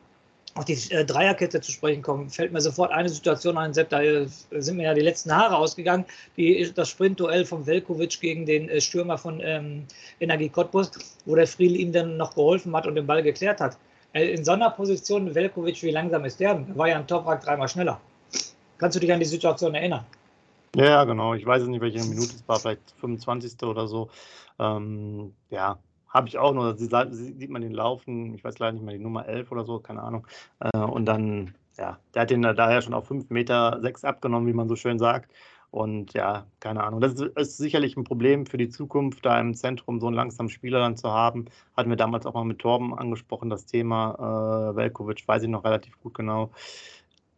auf 0.54 0.64
die 0.64 0.78
äh, 0.90 1.04
Dreierkette 1.04 1.60
zu 1.60 1.72
sprechen 1.72 2.02
kommen, 2.02 2.30
fällt 2.30 2.52
mir 2.52 2.60
sofort 2.60 2.92
eine 2.92 3.08
Situation 3.08 3.58
ein, 3.58 3.74
Sepp, 3.74 3.88
da 3.88 4.02
äh, 4.02 4.26
sind 4.50 4.76
mir 4.76 4.84
ja 4.84 4.94
die 4.94 5.00
letzten 5.00 5.34
Haare 5.34 5.56
ausgegangen, 5.56 6.04
die, 6.36 6.70
das 6.74 6.88
Sprintduell 6.88 7.44
von 7.44 7.66
Velkovic 7.66 8.20
gegen 8.20 8.46
den 8.46 8.68
äh, 8.68 8.80
Stürmer 8.80 9.18
von 9.18 9.40
ähm, 9.42 9.84
Energie 10.20 10.48
Cottbus, 10.48 10.92
wo 11.24 11.34
der 11.34 11.46
Friedel 11.46 11.76
ihm 11.76 11.92
dann 11.92 12.16
noch 12.16 12.34
geholfen 12.34 12.74
hat 12.76 12.86
und 12.86 12.94
den 12.94 13.06
Ball 13.06 13.22
geklärt 13.22 13.60
hat. 13.60 13.76
Äh, 14.12 14.32
in 14.32 14.44
so 14.44 14.52
einer 14.52 14.70
Position, 14.70 15.34
Velkovic, 15.34 15.82
wie 15.82 15.90
langsam 15.90 16.24
ist 16.24 16.38
der? 16.38 16.54
Da 16.54 16.76
war 16.78 16.88
ja 16.88 16.96
ein 16.96 17.06
Toprak 17.06 17.42
dreimal 17.42 17.68
schneller. 17.68 18.00
Kannst 18.78 18.96
du 18.96 19.00
dich 19.00 19.12
an 19.12 19.20
die 19.20 19.26
Situation 19.26 19.74
erinnern? 19.74 20.04
Ja, 20.76 21.04
genau. 21.04 21.34
Ich 21.34 21.46
weiß 21.46 21.64
nicht, 21.64 21.80
welche 21.80 22.00
Minute 22.00 22.34
es 22.34 22.44
war, 22.46 22.58
vielleicht 22.58 22.94
25. 23.00 23.62
oder 23.62 23.86
so. 23.86 24.08
Ähm, 24.58 25.32
ja, 25.50 25.78
habe 26.14 26.28
ich 26.28 26.38
auch 26.38 26.54
nur, 26.54 26.74
da 26.74 27.12
sieht 27.12 27.50
man 27.50 27.62
den 27.62 27.72
laufen, 27.72 28.34
ich 28.34 28.44
weiß 28.44 28.60
leider 28.60 28.72
nicht 28.72 28.84
mehr 28.84 28.96
die 28.96 29.02
Nummer 29.02 29.26
11 29.26 29.50
oder 29.50 29.64
so, 29.64 29.80
keine 29.80 30.02
Ahnung. 30.02 30.26
Äh, 30.60 30.78
und 30.78 31.06
dann, 31.06 31.54
ja, 31.76 31.98
der 32.14 32.22
hat 32.22 32.30
den 32.30 32.42
da 32.42 32.52
daher 32.52 32.80
schon 32.82 32.94
auf 32.94 33.08
5 33.08 33.30
Meter 33.30 33.80
6 33.82 34.04
abgenommen, 34.04 34.46
wie 34.46 34.52
man 34.52 34.68
so 34.68 34.76
schön 34.76 35.00
sagt. 35.00 35.32
Und 35.72 36.14
ja, 36.14 36.46
keine 36.60 36.84
Ahnung. 36.84 37.00
Das 37.00 37.14
ist, 37.14 37.22
ist, 37.36 37.56
sicherlich 37.56 37.96
ein 37.96 38.04
Problem 38.04 38.46
für 38.46 38.58
die 38.58 38.68
Zukunft, 38.68 39.26
da 39.26 39.40
im 39.40 39.54
Zentrum 39.54 39.98
so 39.98 40.06
einen 40.06 40.14
langsamen 40.14 40.48
Spieler 40.48 40.78
dann 40.78 40.96
zu 40.96 41.10
haben. 41.10 41.46
Hatten 41.76 41.90
wir 41.90 41.96
damals 41.96 42.26
auch 42.26 42.34
mal 42.34 42.44
mit 42.44 42.60
Torben 42.60 42.96
angesprochen, 42.96 43.50
das 43.50 43.66
Thema. 43.66 44.70
Äh, 44.70 44.76
Velkovic 44.76 45.26
weiß 45.26 45.42
ich 45.42 45.48
noch 45.48 45.64
relativ 45.64 46.00
gut 46.00 46.14
genau. 46.14 46.50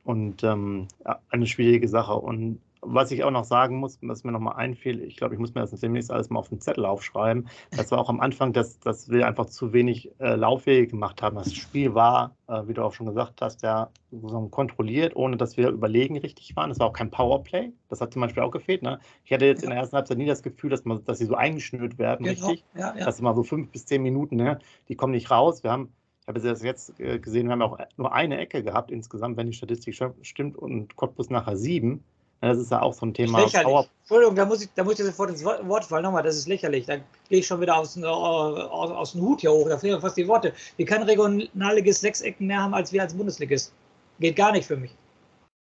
Und 0.05 0.45
ähm, 0.45 0.89
ja, 1.03 1.19
eine 1.31 1.47
schwierige 1.47 1.89
Sache. 1.89 2.13
Und 2.15 2.61
was 2.89 3.11
ich 3.11 3.25
auch 3.25 3.31
noch 3.31 3.45
sagen 3.45 3.77
muss, 3.77 3.99
was 4.03 4.25
mir 4.25 4.33
nochmal 4.33 4.57
einfiel, 4.57 5.03
ich 5.03 5.17
glaube, 5.17 5.35
ich 5.35 5.41
muss 5.41 5.55
mir 5.55 5.61
das 5.61 5.71
demnächst 5.81 6.11
alles 6.11 6.31
mal 6.31 6.39
auf 6.39 6.49
den 6.49 6.61
Zettel 6.61 6.85
aufschreiben. 6.85 7.49
Das 7.71 7.91
war 7.91 7.99
auch 7.99 8.09
am 8.09 8.21
Anfang, 8.21 8.53
dass, 8.53 8.79
dass 8.81 9.09
wir 9.11 9.27
einfach 9.27 9.47
zu 9.47 9.73
wenig 9.73 10.11
äh, 10.19 10.35
Laufwege 10.35 10.87
gemacht 10.87 11.23
haben. 11.23 11.37
Das 11.37 11.55
Spiel 11.55 11.95
war, 11.95 12.37
äh, 12.49 12.63
wie 12.67 12.75
du 12.75 12.83
auch 12.83 12.93
schon 12.93 13.07
gesagt 13.07 13.43
hast, 13.43 13.63
ja 13.63 13.91
so 14.11 14.49
kontrolliert, 14.49 15.17
ohne 15.17 15.37
dass 15.37 15.57
wir 15.57 15.69
überlegen 15.69 16.19
richtig 16.19 16.55
waren. 16.57 16.71
Es 16.71 16.79
war 16.79 16.89
auch 16.89 16.93
kein 16.93 17.11
Powerplay. 17.11 17.73
Das 17.89 18.01
hat 18.01 18.13
zum 18.13 18.23
Beispiel 18.23 18.43
auch 18.43 18.51
gefehlt. 18.51 18.83
Ne? 18.83 18.99
Ich 19.25 19.33
hatte 19.33 19.47
jetzt 19.47 19.63
in 19.63 19.71
der 19.71 19.79
ersten 19.79 19.97
Halbzeit 19.97 20.19
nie 20.19 20.27
das 20.27 20.43
Gefühl, 20.43 20.71
dass, 20.71 20.85
man, 20.85 21.05
dass 21.05 21.19
sie 21.19 21.27
so 21.27 21.35
eingeschnürt 21.35 21.99
werden, 21.99 22.25
genau. 22.25 22.47
richtig. 22.47 22.65
Ja, 22.75 22.97
ja. 22.97 23.05
Das 23.05 23.17
sind 23.17 23.25
mal 23.25 23.35
so 23.35 23.43
fünf 23.43 23.71
bis 23.71 23.87
zehn 23.87 24.03
Minuten, 24.03 24.37
ne? 24.37 24.59
die 24.89 24.95
kommen 24.95 25.13
nicht 25.13 25.31
raus. 25.31 25.63
Wir 25.63 25.73
haben 25.73 25.93
ich 26.27 26.29
habe 26.29 26.41
es 26.41 26.63
jetzt 26.63 26.99
äh, 26.99 27.21
gesehen, 27.21 27.47
wir 27.47 27.53
haben 27.53 27.63
auch 27.63 27.79
nur 27.97 28.13
eine 28.13 28.39
Ecke 28.39 28.65
gehabt 28.65 28.91
insgesamt, 28.91 29.37
wenn 29.37 29.47
die 29.47 29.53
Statistik 29.53 29.95
stimmt, 30.23 30.57
und 30.57 30.97
Cottbus 30.97 31.31
nachher 31.31 31.57
sieben. 31.57 32.03
Das 32.41 32.59
ist 32.59 32.71
ja 32.71 32.83
auch 32.83 32.93
so 32.93 33.07
ein 33.07 33.15
Thema. 33.15 33.43
Entschuldigung, 33.43 34.35
da 34.35 34.45
muss, 34.45 34.63
ich, 34.63 34.69
da 34.75 34.85
muss 34.85 34.99
ich 34.99 35.07
sofort 35.07 35.31
ins 35.31 35.45
Wort 35.45 35.85
fallen. 35.85 36.05
Nochmal, 36.05 36.23
das 36.23 36.37
ist 36.37 36.47
lächerlich. 36.47 36.87
Da 36.87 36.97
gehe 37.29 37.41
ich 37.41 37.47
schon 37.47 37.61
wieder 37.61 37.77
aus, 37.77 37.97
aus, 38.03 38.91
aus 38.91 39.13
dem 39.13 39.23
Hut 39.23 39.41
hier 39.41 39.51
hoch. 39.51 39.69
Da 39.69 39.79
fehlen 39.79 40.01
fast 40.01 40.17
die 40.17 40.29
Worte. 40.29 40.53
Wir 40.77 40.87
können 40.87 41.05
Regionalligist 41.05 42.03
sechs 42.03 42.21
Ecken 42.21 42.47
mehr 42.47 42.63
haben 42.63 42.75
als 42.75 42.93
wir 42.93 43.03
als 43.03 43.15
Bundesligist. 43.15 43.75
Geht 44.21 44.37
gar 44.37 44.53
nicht 44.53 44.67
für 44.67 44.77
mich. 44.77 44.95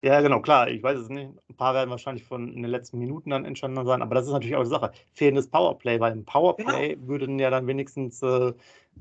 Ja, 0.02 0.20
genau, 0.20 0.40
klar. 0.40 0.68
Ich 0.68 0.82
weiß 0.82 0.98
es 0.98 1.08
nicht. 1.08 1.30
Ein 1.48 1.56
paar 1.56 1.74
werden 1.74 1.90
wahrscheinlich 1.90 2.24
von 2.24 2.52
in 2.52 2.62
den 2.62 2.70
letzten 2.70 2.98
Minuten 2.98 3.30
dann 3.30 3.44
entstanden 3.44 3.84
sein, 3.86 4.02
aber 4.02 4.14
das 4.14 4.26
ist 4.26 4.32
natürlich 4.32 4.56
auch 4.56 4.62
die 4.62 4.68
Sache. 4.68 4.92
Fehlendes 5.14 5.48
Powerplay, 5.48 5.98
weil 6.00 6.12
im 6.12 6.24
Powerplay 6.24 6.94
genau. 6.94 7.08
würden 7.08 7.38
ja 7.38 7.50
dann 7.50 7.66
wenigstens 7.66 8.22
äh, 8.22 8.48
äh, 8.48 8.52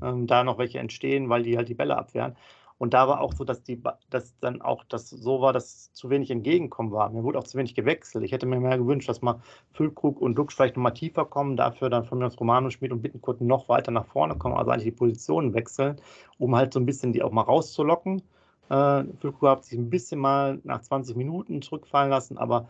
da 0.02 0.44
noch 0.44 0.58
welche 0.58 0.80
entstehen, 0.80 1.30
weil 1.30 1.44
die 1.44 1.58
halt 1.58 1.70
die 1.70 1.76
Bälle 1.76 1.98
abwehren. 1.98 2.36
Und 2.78 2.94
da 2.94 3.08
war 3.08 3.22
auch 3.22 3.34
so, 3.34 3.46
dass 3.46 3.64
die, 3.64 3.82
dass 4.10 4.38
dann 4.40 4.62
auch 4.62 4.84
das 4.84 5.10
so 5.10 5.42
war, 5.42 5.54
dass 5.54 5.94
zu 5.94 6.10
wenig 6.10 6.30
Entgegenkommen 6.30 6.92
war. 6.92 7.10
Mir 7.10 7.24
wurde 7.24 7.40
auch 7.40 7.46
zu 7.46 7.58
wenig 7.58 7.74
gewechselt. 7.74 8.26
Ich 8.26 8.34
hätte 8.34 8.46
mir 8.46 8.60
mehr 8.60 8.78
gewünscht, 8.78 9.08
dass 9.08 9.22
mal 9.22 9.40
Füllkrug 9.72 10.20
und 10.20 10.36
Dux 10.36 10.54
vielleicht 10.54 10.76
nochmal 10.76 10.94
tiefer 10.94 11.26
kommen, 11.26 11.56
dafür 11.56 11.90
dann 11.90 12.04
von 12.04 12.18
mir 12.18 12.28
aus 12.28 12.40
Romano, 12.40 12.70
Schmidt 12.70 12.92
und 12.92 13.02
Bittenkurt 13.02 13.40
noch 13.40 13.70
weiter 13.70 13.92
nach 13.92 14.06
vorne 14.06 14.36
kommen, 14.36 14.56
also 14.56 14.72
eigentlich 14.72 14.86
die 14.86 14.92
Positionen 14.92 15.54
wechseln, 15.54 15.96
um 16.38 16.56
halt 16.56 16.74
so 16.74 16.80
ein 16.80 16.86
bisschen 16.86 17.14
die 17.14 17.24
auch 17.24 17.32
mal 17.32 17.44
rauszulocken 17.44 18.22
äh, 18.70 19.04
Füllkrug 19.20 19.50
hat 19.50 19.66
sich 19.66 19.78
ein 19.78 19.90
bisschen 19.90 20.20
mal 20.20 20.60
nach 20.64 20.82
20 20.82 21.16
Minuten 21.16 21.62
zurückfallen 21.62 22.10
lassen, 22.10 22.38
aber 22.38 22.68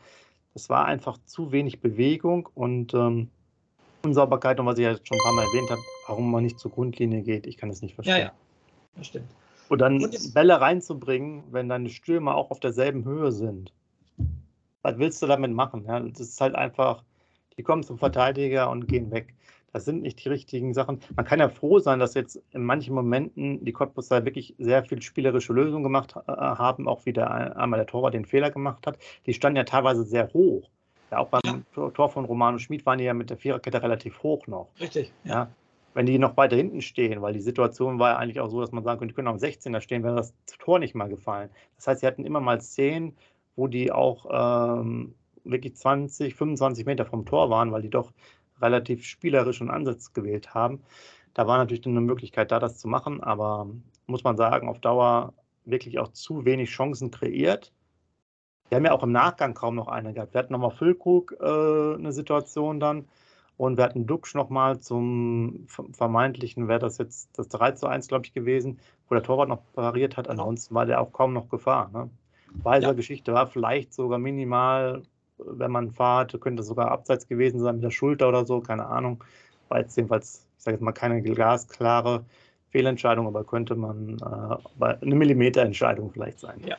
es 0.53 0.69
war 0.69 0.85
einfach 0.85 1.17
zu 1.25 1.51
wenig 1.51 1.81
Bewegung 1.81 2.49
und 2.53 2.93
ähm, 2.93 3.29
Unsauberkeit 4.03 4.59
und 4.59 4.65
was 4.65 4.77
ich 4.77 4.83
ja 4.83 4.93
schon 4.93 5.17
ein 5.17 5.23
paar 5.23 5.33
Mal 5.33 5.45
erwähnt 5.45 5.69
habe, 5.69 5.81
warum 6.07 6.31
man 6.31 6.43
nicht 6.43 6.59
zur 6.59 6.71
Grundlinie 6.71 7.21
geht, 7.21 7.47
ich 7.47 7.57
kann 7.57 7.69
es 7.69 7.81
nicht 7.81 7.95
verstehen. 7.95 8.17
Ja, 8.17 8.23
ja, 8.23 8.31
das 8.97 9.07
stimmt. 9.07 9.29
Und 9.69 9.79
dann 9.79 10.03
und 10.03 10.33
Bälle 10.33 10.61
reinzubringen, 10.61 11.43
wenn 11.51 11.69
deine 11.69 11.89
Stürmer 11.89 12.35
auch 12.35 12.51
auf 12.51 12.59
derselben 12.59 13.05
Höhe 13.05 13.31
sind. 13.31 13.73
Was 14.81 14.97
willst 14.97 15.21
du 15.21 15.27
damit 15.27 15.51
machen? 15.51 15.85
Ja, 15.87 15.99
das 15.99 16.19
ist 16.19 16.41
halt 16.41 16.55
einfach, 16.55 17.03
die 17.57 17.63
kommen 17.63 17.83
zum 17.83 17.97
Verteidiger 17.97 18.69
und 18.69 18.87
gehen 18.87 19.11
weg 19.11 19.33
das 19.75 19.83
sind 19.83 20.03
nicht 20.03 20.23
die 20.23 20.29
richtigen 20.29 20.73
Sachen. 20.73 21.01
Man 21.17 21.25
kann 21.25 21.41
ja 21.41 21.49
froh 21.49 21.79
sein, 21.79 21.99
dass 21.99 22.13
jetzt 22.13 22.41
in 22.51 22.63
manchen 22.63 22.95
Momenten 22.95 23.65
die 23.65 23.73
Cottbusser 23.73 24.23
wirklich 24.23 24.55
sehr 24.57 24.85
viel 24.85 25.01
spielerische 25.01 25.51
Lösungen 25.51 25.83
gemacht 25.83 26.15
äh, 26.15 26.31
haben, 26.31 26.87
auch 26.87 27.05
wie 27.05 27.11
der 27.11 27.57
einmal 27.57 27.79
der 27.79 27.85
Torwart 27.85 28.13
den 28.13 28.23
Fehler 28.23 28.51
gemacht 28.51 28.87
hat. 28.87 28.97
Die 29.25 29.33
standen 29.33 29.57
ja 29.57 29.65
teilweise 29.65 30.05
sehr 30.05 30.31
hoch. 30.33 30.69
Ja, 31.11 31.17
auch 31.17 31.27
beim. 31.27 31.65
Tor 31.73 32.09
von 32.09 32.23
Romano 32.23 32.57
Schmid 32.57 32.85
waren 32.85 32.99
die 32.99 33.03
ja 33.03 33.13
mit 33.13 33.29
der 33.29 33.35
Viererkette 33.35 33.83
relativ 33.83 34.23
hoch 34.23 34.47
noch. 34.47 34.69
Richtig. 34.79 35.11
Ja. 35.25 35.49
Wenn 35.95 36.05
die 36.05 36.19
noch 36.19 36.35
weiter 36.35 36.57
hinten 36.57 36.81
stehen, 36.81 37.21
weil 37.21 37.31
die 37.31 37.39
Situation 37.39 37.99
war 37.99 38.11
ja 38.11 38.17
eigentlich 38.17 38.41
auch 38.41 38.49
so, 38.49 38.59
dass 38.59 38.73
man 38.73 38.83
sagen 38.83 38.99
könnte, 38.99 39.13
die 39.13 39.15
können 39.15 39.29
am 39.29 39.37
16er 39.37 39.79
stehen, 39.79 40.03
wäre 40.03 40.17
das 40.17 40.33
Tor 40.59 40.77
nicht 40.77 40.93
mal 40.93 41.07
gefallen. 41.07 41.49
Das 41.77 41.87
heißt, 41.87 42.01
sie 42.01 42.07
hatten 42.07 42.25
immer 42.25 42.41
mal 42.41 42.59
Szenen, 42.59 43.15
wo 43.55 43.67
die 43.67 43.93
auch 43.93 44.25
ähm, 44.81 45.15
wirklich 45.45 45.77
20, 45.77 46.35
25 46.35 46.85
Meter 46.85 47.05
vom 47.05 47.25
Tor 47.25 47.49
waren, 47.49 47.71
weil 47.71 47.81
die 47.81 47.89
doch 47.89 48.11
relativ 48.61 49.05
spielerischen 49.05 49.69
Ansatz 49.69 50.11
gewählt 50.11 50.53
haben. 50.53 50.81
Da 51.33 51.47
war 51.47 51.57
natürlich 51.57 51.85
eine 51.87 52.01
Möglichkeit 52.01 52.51
da, 52.51 52.59
das 52.59 52.77
zu 52.77 52.89
machen, 52.89 53.23
aber 53.23 53.69
muss 54.05 54.25
man 54.25 54.35
sagen, 54.35 54.67
auf 54.67 54.81
Dauer 54.81 55.33
wirklich 55.63 55.97
auch 55.99 56.09
zu 56.09 56.43
wenig 56.43 56.71
Chancen 56.71 57.09
kreiert. 57.09 57.71
Wir 58.67 58.75
haben 58.75 58.85
ja 58.85 58.91
auch 58.91 59.03
im 59.03 59.13
Nachgang 59.13 59.53
kaum 59.53 59.75
noch 59.75 59.87
eine 59.87 60.11
gehabt. 60.11 60.33
Wir 60.33 60.39
hatten 60.39 60.51
nochmal 60.51 60.71
Füllkrug 60.71 61.37
äh, 61.39 61.45
eine 61.45 62.11
Situation 62.11 62.81
dann 62.81 63.07
und 63.57 63.77
wir 63.77 63.83
hatten 63.85 64.05
Duxch 64.05 64.35
nochmal 64.35 64.79
zum 64.79 65.65
vermeintlichen, 65.67 66.67
wäre 66.67 66.79
das 66.79 66.97
jetzt 66.97 67.37
das 67.37 67.47
3 67.49 67.71
zu 67.71 67.87
1, 67.87 68.07
glaube 68.07 68.25
ich, 68.25 68.33
gewesen, 68.33 68.79
wo 69.07 69.15
der 69.15 69.23
Torwart 69.23 69.49
noch 69.49 69.61
pariert 69.73 70.17
hat. 70.17 70.27
Genau. 70.27 70.43
Ansonsten 70.43 70.75
war 70.75 70.85
der 70.85 71.01
auch 71.01 71.11
kaum 71.11 71.33
noch 71.33 71.49
Gefahr. 71.49 71.89
Ne? 71.93 72.09
Weiser 72.63 72.87
ja. 72.87 72.93
Geschichte 72.93 73.33
war 73.33 73.47
vielleicht 73.47 73.93
sogar 73.93 74.19
minimal 74.19 75.03
wenn 75.37 75.71
man 75.71 75.91
fahrt, 75.91 76.39
könnte 76.41 76.63
sogar 76.63 76.91
abseits 76.91 77.27
gewesen 77.27 77.59
sein 77.59 77.75
mit 77.75 77.83
der 77.83 77.91
Schulter 77.91 78.29
oder 78.29 78.45
so, 78.45 78.61
keine 78.61 78.85
Ahnung. 78.85 79.23
War 79.69 79.79
jetzt 79.79 79.95
jedenfalls, 79.97 80.45
ich 80.57 80.63
sage 80.63 80.75
jetzt 80.75 80.83
mal, 80.83 80.91
keine 80.91 81.21
glasklare 81.21 82.23
Fehlentscheidung, 82.69 83.27
aber 83.27 83.43
könnte 83.43 83.75
man 83.75 84.17
äh, 84.19 84.85
eine 85.01 85.15
Millimeterentscheidung 85.15 86.11
vielleicht 86.11 86.39
sein. 86.39 86.61
Ja. 86.65 86.77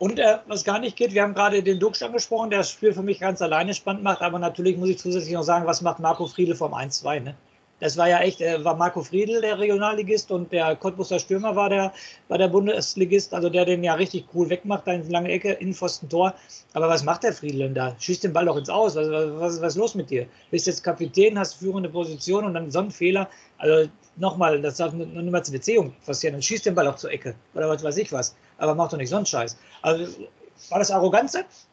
Und 0.00 0.18
äh, 0.18 0.38
was 0.46 0.64
gar 0.64 0.78
nicht 0.78 0.96
geht, 0.96 1.12
wir 1.12 1.22
haben 1.22 1.34
gerade 1.34 1.62
den 1.62 1.78
Dux 1.78 2.02
angesprochen, 2.02 2.48
der 2.48 2.60
das 2.60 2.70
Spiel 2.70 2.94
für 2.94 3.02
mich 3.02 3.20
ganz 3.20 3.42
alleine 3.42 3.74
spannend 3.74 4.02
macht, 4.02 4.22
aber 4.22 4.38
natürlich 4.38 4.78
muss 4.78 4.88
ich 4.88 4.98
zusätzlich 4.98 5.34
noch 5.34 5.42
sagen, 5.42 5.66
was 5.66 5.82
macht 5.82 5.98
Marco 5.98 6.26
Friedel 6.26 6.54
vom 6.54 6.72
1-2, 6.72 7.20
ne? 7.20 7.34
Das 7.80 7.98
war 7.98 8.08
ja 8.08 8.20
echt, 8.20 8.40
äh, 8.40 8.64
war 8.64 8.76
Marco 8.76 9.02
Friedl 9.02 9.42
der 9.42 9.58
Regionalligist 9.58 10.30
und 10.30 10.52
der 10.52 10.74
Cottbuser 10.76 11.18
Stürmer 11.18 11.54
war 11.54 11.68
der, 11.68 11.92
war 12.28 12.38
der 12.38 12.48
Bundesligist, 12.48 13.34
also 13.34 13.50
der 13.50 13.66
den 13.66 13.84
ja 13.84 13.92
richtig 13.92 14.26
cool 14.34 14.48
wegmacht, 14.48 14.86
da 14.86 14.92
in 14.92 15.08
lange 15.10 15.30
Ecke, 15.30 15.52
Innenpfosten 15.52 16.08
Tor. 16.08 16.34
Aber 16.72 16.88
was 16.88 17.04
macht 17.04 17.22
der 17.22 17.34
Friedl 17.34 17.58
denn 17.58 17.74
da? 17.74 17.94
Schießt 17.98 18.24
den 18.24 18.32
Ball 18.32 18.46
doch 18.46 18.56
ins 18.56 18.68
Aus. 18.68 18.96
Was, 18.96 19.08
was, 19.08 19.60
was 19.60 19.72
ist 19.74 19.78
los 19.78 19.94
mit 19.94 20.10
dir? 20.10 20.26
Bist 20.50 20.66
jetzt 20.66 20.82
Kapitän, 20.82 21.38
hast 21.38 21.54
führende 21.54 21.88
Position 21.88 22.44
und 22.44 22.54
dann 22.54 22.70
so 22.70 22.80
ein 22.80 22.90
Fehler. 22.90 23.28
Also 23.56 23.90
nochmal, 24.16 24.60
das 24.60 24.76
darf 24.76 24.92
mal 24.92 25.42
zur 25.42 25.52
Beziehung 25.52 25.94
passieren. 26.04 26.34
Dann 26.34 26.42
schießt 26.42 26.66
den 26.66 26.74
Ball 26.74 26.86
auch 26.86 26.96
zur 26.96 27.10
Ecke 27.10 27.34
oder 27.54 27.68
was 27.68 27.82
weiß 27.82 27.96
ich 27.96 28.12
was. 28.12 28.34
Aber 28.60 28.74
mach 28.74 28.90
doch 28.90 28.98
nicht 28.98 29.08
so 29.08 29.16
einen 29.16 29.26
Scheiß. 29.26 29.58
Also 29.82 30.24
war 30.68 30.78
das 30.78 30.90
Arroganz 30.90 31.32
jetzt? 31.32 31.66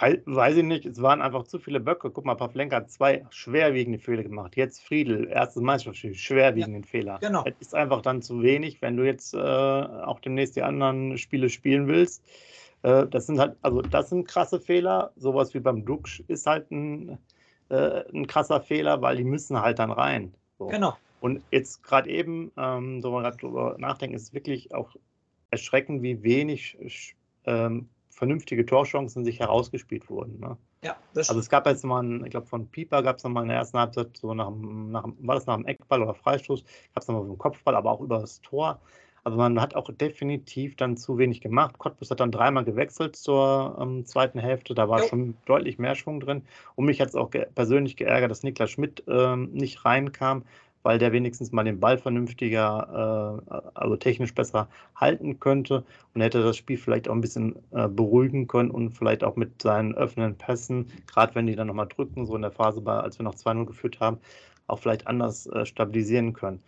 Weiß 0.00 0.56
ich 0.56 0.62
nicht, 0.62 0.86
es 0.86 1.02
waren 1.02 1.20
einfach 1.20 1.44
zu 1.44 1.58
viele 1.58 1.80
Böcke. 1.80 2.10
Guck 2.10 2.24
mal, 2.24 2.36
Pavlenka 2.36 2.76
hat 2.76 2.90
zwei 2.90 3.26
schwerwiegende 3.30 3.98
Fehler 3.98 4.22
gemacht. 4.22 4.56
Jetzt 4.56 4.80
Friedel, 4.80 5.28
erstes 5.28 5.60
Meisterschaftsspiel, 5.60 6.14
schwerwiegenden 6.14 6.82
ja, 6.82 6.88
Fehler. 6.88 7.18
Genau. 7.20 7.42
Es 7.44 7.54
ist 7.58 7.74
einfach 7.74 8.02
dann 8.02 8.22
zu 8.22 8.42
wenig, 8.42 8.80
wenn 8.80 8.96
du 8.96 9.04
jetzt 9.04 9.34
äh, 9.34 9.38
auch 9.38 10.20
demnächst 10.20 10.54
die 10.54 10.62
anderen 10.62 11.18
Spiele 11.18 11.48
spielen 11.48 11.88
willst. 11.88 12.22
Äh, 12.82 13.06
das 13.08 13.26
sind 13.26 13.40
halt, 13.40 13.56
also 13.62 13.82
das 13.82 14.10
sind 14.10 14.26
krasse 14.28 14.60
Fehler. 14.60 15.12
Sowas 15.16 15.52
wie 15.54 15.60
beim 15.60 15.84
Dux 15.84 16.20
ist 16.28 16.46
halt 16.46 16.70
ein, 16.70 17.18
äh, 17.68 18.04
ein 18.12 18.28
krasser 18.28 18.60
Fehler, 18.60 19.02
weil 19.02 19.16
die 19.16 19.24
müssen 19.24 19.60
halt 19.60 19.80
dann 19.80 19.90
rein. 19.90 20.32
So. 20.58 20.66
Genau. 20.66 20.96
Und 21.20 21.42
jetzt 21.50 21.82
gerade 21.82 22.08
eben, 22.10 22.52
ähm, 22.56 23.02
so 23.02 23.10
man 23.10 23.22
gerade 23.22 23.36
drüber 23.36 23.76
nachdenken, 23.78 24.16
ist 24.16 24.22
es 24.22 24.34
wirklich 24.34 24.74
auch 24.74 24.94
erschreckend, 25.50 26.02
wie 26.02 26.22
wenig 26.22 26.76
ähm, 27.44 27.88
vernünftige 28.10 28.66
Torchancen 28.66 29.24
sich 29.24 29.40
herausgespielt 29.40 30.10
wurden. 30.10 30.38
Ne? 30.40 30.56
Ja, 30.82 30.96
also 31.16 31.38
es 31.38 31.48
gab 31.48 31.66
jetzt 31.66 31.84
mal, 31.84 32.00
einen, 32.00 32.24
ich 32.24 32.30
glaube 32.30 32.46
von 32.46 32.68
Pieper 32.68 33.02
gab 33.02 33.16
es 33.16 33.24
mal 33.24 33.42
in 33.42 33.48
der 33.48 33.58
ersten 33.58 33.78
Halbzeit 33.78 34.16
so 34.16 34.34
nach, 34.34 34.50
nach 34.50 35.04
war 35.20 35.34
das 35.34 35.46
nach 35.46 35.56
dem 35.56 35.66
Eckball 35.66 36.02
oder 36.02 36.14
Freistoß, 36.14 36.62
gab 36.94 37.02
es 37.02 37.08
nochmal 37.08 37.24
so 37.24 37.30
einen 37.30 37.38
Kopfball, 37.38 37.74
aber 37.74 37.90
auch 37.90 38.00
über 38.00 38.20
das 38.20 38.40
Tor. 38.40 38.80
Also 39.24 39.36
man 39.36 39.60
hat 39.60 39.74
auch 39.74 39.90
definitiv 39.92 40.76
dann 40.76 40.96
zu 40.96 41.18
wenig 41.18 41.40
gemacht. 41.40 41.78
Cottbus 41.78 42.10
hat 42.10 42.20
dann 42.20 42.30
dreimal 42.30 42.64
gewechselt 42.64 43.16
zur 43.16 43.76
ähm, 43.80 44.06
zweiten 44.06 44.38
Hälfte. 44.38 44.74
Da 44.74 44.88
war 44.88 45.02
jo. 45.02 45.08
schon 45.08 45.36
deutlich 45.44 45.78
mehr 45.78 45.96
Schwung 45.96 46.20
drin. 46.20 46.42
Und 46.76 46.86
mich 46.86 47.00
hat 47.00 47.08
es 47.08 47.14
auch 47.14 47.30
ge 47.30 47.46
persönlich 47.54 47.96
geärgert, 47.96 48.30
dass 48.30 48.42
Niklas 48.42 48.70
Schmidt 48.70 49.02
ähm, 49.06 49.50
nicht 49.52 49.84
reinkam 49.84 50.44
weil 50.88 50.98
der 50.98 51.12
wenigstens 51.12 51.52
mal 51.52 51.64
den 51.64 51.80
Ball 51.80 51.98
vernünftiger, 51.98 53.42
äh, 53.50 53.54
also 53.74 53.96
technisch 53.96 54.34
besser 54.34 54.70
halten 54.96 55.38
könnte 55.38 55.84
und 56.14 56.22
hätte 56.22 56.42
das 56.42 56.56
Spiel 56.56 56.78
vielleicht 56.78 57.10
auch 57.10 57.14
ein 57.14 57.20
bisschen 57.20 57.56
äh, 57.72 57.88
beruhigen 57.88 58.46
können 58.46 58.70
und 58.70 58.92
vielleicht 58.92 59.22
auch 59.22 59.36
mit 59.36 59.60
seinen 59.60 59.94
öffnenden 59.94 60.38
Pässen, 60.38 60.86
gerade 61.06 61.34
wenn 61.34 61.46
die 61.46 61.56
dann 61.56 61.66
nochmal 61.66 61.88
drücken, 61.88 62.24
so 62.24 62.34
in 62.36 62.40
der 62.40 62.52
Phase, 62.52 62.82
als 62.86 63.18
wir 63.18 63.24
noch 63.24 63.34
2-0 63.34 63.66
geführt 63.66 64.00
haben, 64.00 64.16
auch 64.66 64.78
vielleicht 64.78 65.06
anders 65.06 65.46
äh, 65.48 65.66
stabilisieren 65.66 66.32
können. 66.32 66.62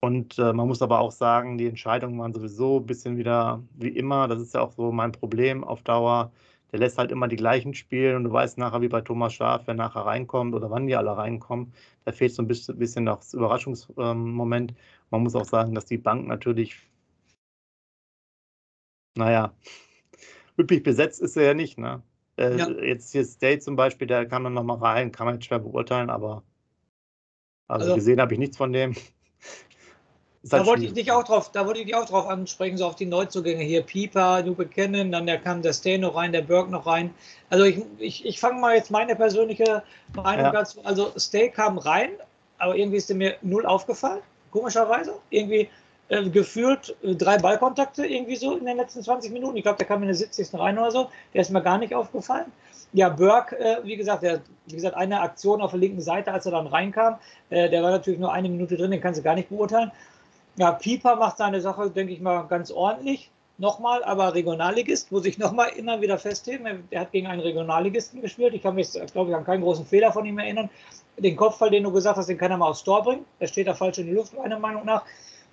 Und 0.00 0.36
äh, 0.40 0.52
man 0.52 0.66
muss 0.66 0.82
aber 0.82 0.98
auch 0.98 1.12
sagen, 1.12 1.56
die 1.56 1.68
Entscheidungen 1.68 2.18
waren 2.18 2.34
sowieso 2.34 2.78
ein 2.80 2.86
bisschen 2.86 3.16
wieder 3.16 3.62
wie 3.76 3.90
immer. 3.90 4.26
Das 4.26 4.40
ist 4.40 4.54
ja 4.54 4.60
auch 4.60 4.72
so 4.72 4.90
mein 4.90 5.12
Problem 5.12 5.62
auf 5.62 5.82
Dauer 5.82 6.32
der 6.72 6.78
lässt 6.78 6.98
halt 6.98 7.10
immer 7.10 7.28
die 7.28 7.36
gleichen 7.36 7.74
spielen 7.74 8.16
und 8.16 8.24
du 8.24 8.32
weißt 8.32 8.58
nachher, 8.58 8.80
wie 8.80 8.88
bei 8.88 9.00
Thomas 9.00 9.34
Schaf, 9.34 9.62
wer 9.66 9.74
nachher 9.74 10.06
reinkommt 10.06 10.54
oder 10.54 10.70
wann 10.70 10.86
die 10.86 10.96
alle 10.96 11.16
reinkommen. 11.16 11.72
Da 12.04 12.12
fehlt 12.12 12.34
so 12.34 12.42
ein 12.42 12.48
bisschen, 12.48 12.78
bisschen 12.78 13.06
das 13.06 13.34
Überraschungsmoment. 13.34 14.74
Man 15.10 15.22
muss 15.22 15.34
auch 15.34 15.44
sagen, 15.44 15.74
dass 15.74 15.86
die 15.86 15.98
Bank 15.98 16.26
natürlich, 16.26 16.76
naja, 19.16 19.52
üppig 20.58 20.82
besetzt 20.82 21.20
ist 21.20 21.36
er 21.36 21.44
ja 21.44 21.54
nicht. 21.54 21.78
Ne? 21.78 22.02
Äh, 22.36 22.56
ja. 22.56 22.70
Jetzt 22.70 23.12
hier 23.12 23.24
State 23.24 23.60
zum 23.60 23.76
Beispiel, 23.76 24.06
der 24.06 24.26
kam 24.26 24.44
dann 24.44 24.54
nochmal 24.54 24.78
rein, 24.78 25.12
kann 25.12 25.26
man 25.26 25.34
jetzt 25.34 25.46
schwer 25.46 25.58
beurteilen, 25.58 26.10
aber 26.10 26.44
also, 27.68 27.84
also 27.84 27.94
gesehen 27.94 28.20
habe 28.20 28.34
ich 28.34 28.38
nichts 28.38 28.56
von 28.56 28.72
dem. 28.72 28.94
Da 30.42 30.58
halt 30.58 30.66
wollte 30.66 30.84
ich 30.84 30.94
dich 30.94 31.12
auch 31.12 31.24
drauf, 31.24 31.52
da 31.52 31.66
wollte 31.66 31.80
ich 31.80 31.86
dich 31.86 31.94
auch 31.94 32.06
drauf 32.06 32.26
ansprechen, 32.26 32.78
so 32.78 32.86
auf 32.86 32.96
die 32.96 33.04
Neuzugänge 33.04 33.62
hier. 33.62 33.82
Pieper, 33.82 34.42
du 34.42 34.54
bekennen, 34.54 35.12
dann 35.12 35.26
der 35.26 35.38
kam 35.38 35.60
der 35.60 35.74
Stay 35.74 35.98
noch 35.98 36.16
rein, 36.16 36.32
der 36.32 36.40
Berg 36.40 36.70
noch 36.70 36.86
rein. 36.86 37.12
Also 37.50 37.64
ich, 37.64 37.82
ich, 37.98 38.24
ich 38.24 38.40
fange 38.40 38.58
mal 38.58 38.74
jetzt 38.74 38.90
meine 38.90 39.14
persönliche 39.16 39.82
Meinung 40.14 40.46
ja. 40.46 40.52
dazu. 40.52 40.80
Also 40.82 41.12
Stay 41.18 41.50
kam 41.50 41.76
rein, 41.76 42.10
aber 42.56 42.74
irgendwie 42.74 42.96
ist 42.96 43.10
der 43.10 43.16
mir 43.16 43.36
null 43.42 43.66
aufgefallen, 43.66 44.22
komischerweise. 44.50 45.12
Irgendwie 45.28 45.68
äh, 46.08 46.28
gefühlt 46.30 46.96
äh, 47.02 47.14
drei 47.14 47.36
Ballkontakte 47.36 48.06
irgendwie 48.06 48.36
so 48.36 48.56
in 48.56 48.64
den 48.64 48.78
letzten 48.78 49.02
20 49.02 49.32
Minuten. 49.32 49.58
Ich 49.58 49.62
glaube, 49.62 49.78
der 49.78 49.86
kam 49.86 50.00
in 50.02 50.08
der 50.08 50.16
70. 50.16 50.54
rein 50.54 50.78
oder 50.78 50.90
so. 50.90 51.10
Der 51.34 51.42
ist 51.42 51.50
mir 51.50 51.62
gar 51.62 51.76
nicht 51.76 51.94
aufgefallen. 51.94 52.50
Ja, 52.92 53.10
Burke, 53.10 53.58
äh, 53.58 53.76
wie 53.84 53.96
gesagt, 53.96 54.22
der, 54.22 54.40
wie 54.66 54.74
gesagt, 54.74 54.96
eine 54.96 55.20
Aktion 55.20 55.60
auf 55.60 55.70
der 55.70 55.80
linken 55.80 56.00
Seite, 56.00 56.32
als 56.32 56.46
er 56.46 56.52
dann 56.52 56.66
reinkam, 56.66 57.18
äh, 57.50 57.70
der 57.70 57.82
war 57.82 57.90
natürlich 57.90 58.18
nur 58.18 58.32
eine 58.32 58.48
Minute 58.48 58.76
drin, 58.76 58.90
den 58.90 59.00
kannst 59.00 59.20
du 59.20 59.22
gar 59.22 59.36
nicht 59.36 59.50
beurteilen. 59.50 59.92
Ja, 60.60 60.72
Pieper 60.72 61.16
macht 61.16 61.38
seine 61.38 61.62
Sache, 61.62 61.90
denke 61.90 62.12
ich 62.12 62.20
mal, 62.20 62.42
ganz 62.42 62.70
ordentlich. 62.70 63.30
nochmal, 63.56 64.04
aber 64.04 64.34
Regionalligist, 64.34 65.10
muss 65.10 65.24
ich 65.24 65.38
nochmal 65.38 65.70
immer 65.70 66.02
wieder 66.02 66.18
festheben. 66.18 66.84
Er 66.90 67.00
hat 67.00 67.12
gegen 67.12 67.26
einen 67.28 67.40
Regionalligisten 67.40 68.20
gespielt. 68.20 68.52
Ich 68.52 68.62
kann 68.62 68.74
mich, 68.74 68.92
glaube 69.12 69.30
ich, 69.30 69.36
an 69.36 69.44
keinen 69.44 69.62
großen 69.62 69.86
Fehler 69.86 70.12
von 70.12 70.26
ihm 70.26 70.38
erinnern. 70.38 70.68
Den 71.16 71.34
Kopfball, 71.34 71.70
den 71.70 71.84
du 71.84 71.92
gesagt 71.92 72.18
hast, 72.18 72.28
den 72.28 72.36
kann 72.36 72.50
er 72.50 72.58
mal 72.58 72.68
aufs 72.68 72.84
Tor 72.84 73.02
bringen. 73.02 73.24
Er 73.38 73.48
steht 73.48 73.68
da 73.68 73.74
falsch 73.74 73.96
in 73.96 74.06
die 74.06 74.12
Luft, 74.12 74.36
meiner 74.36 74.58
Meinung 74.58 74.84
nach. 74.84 75.02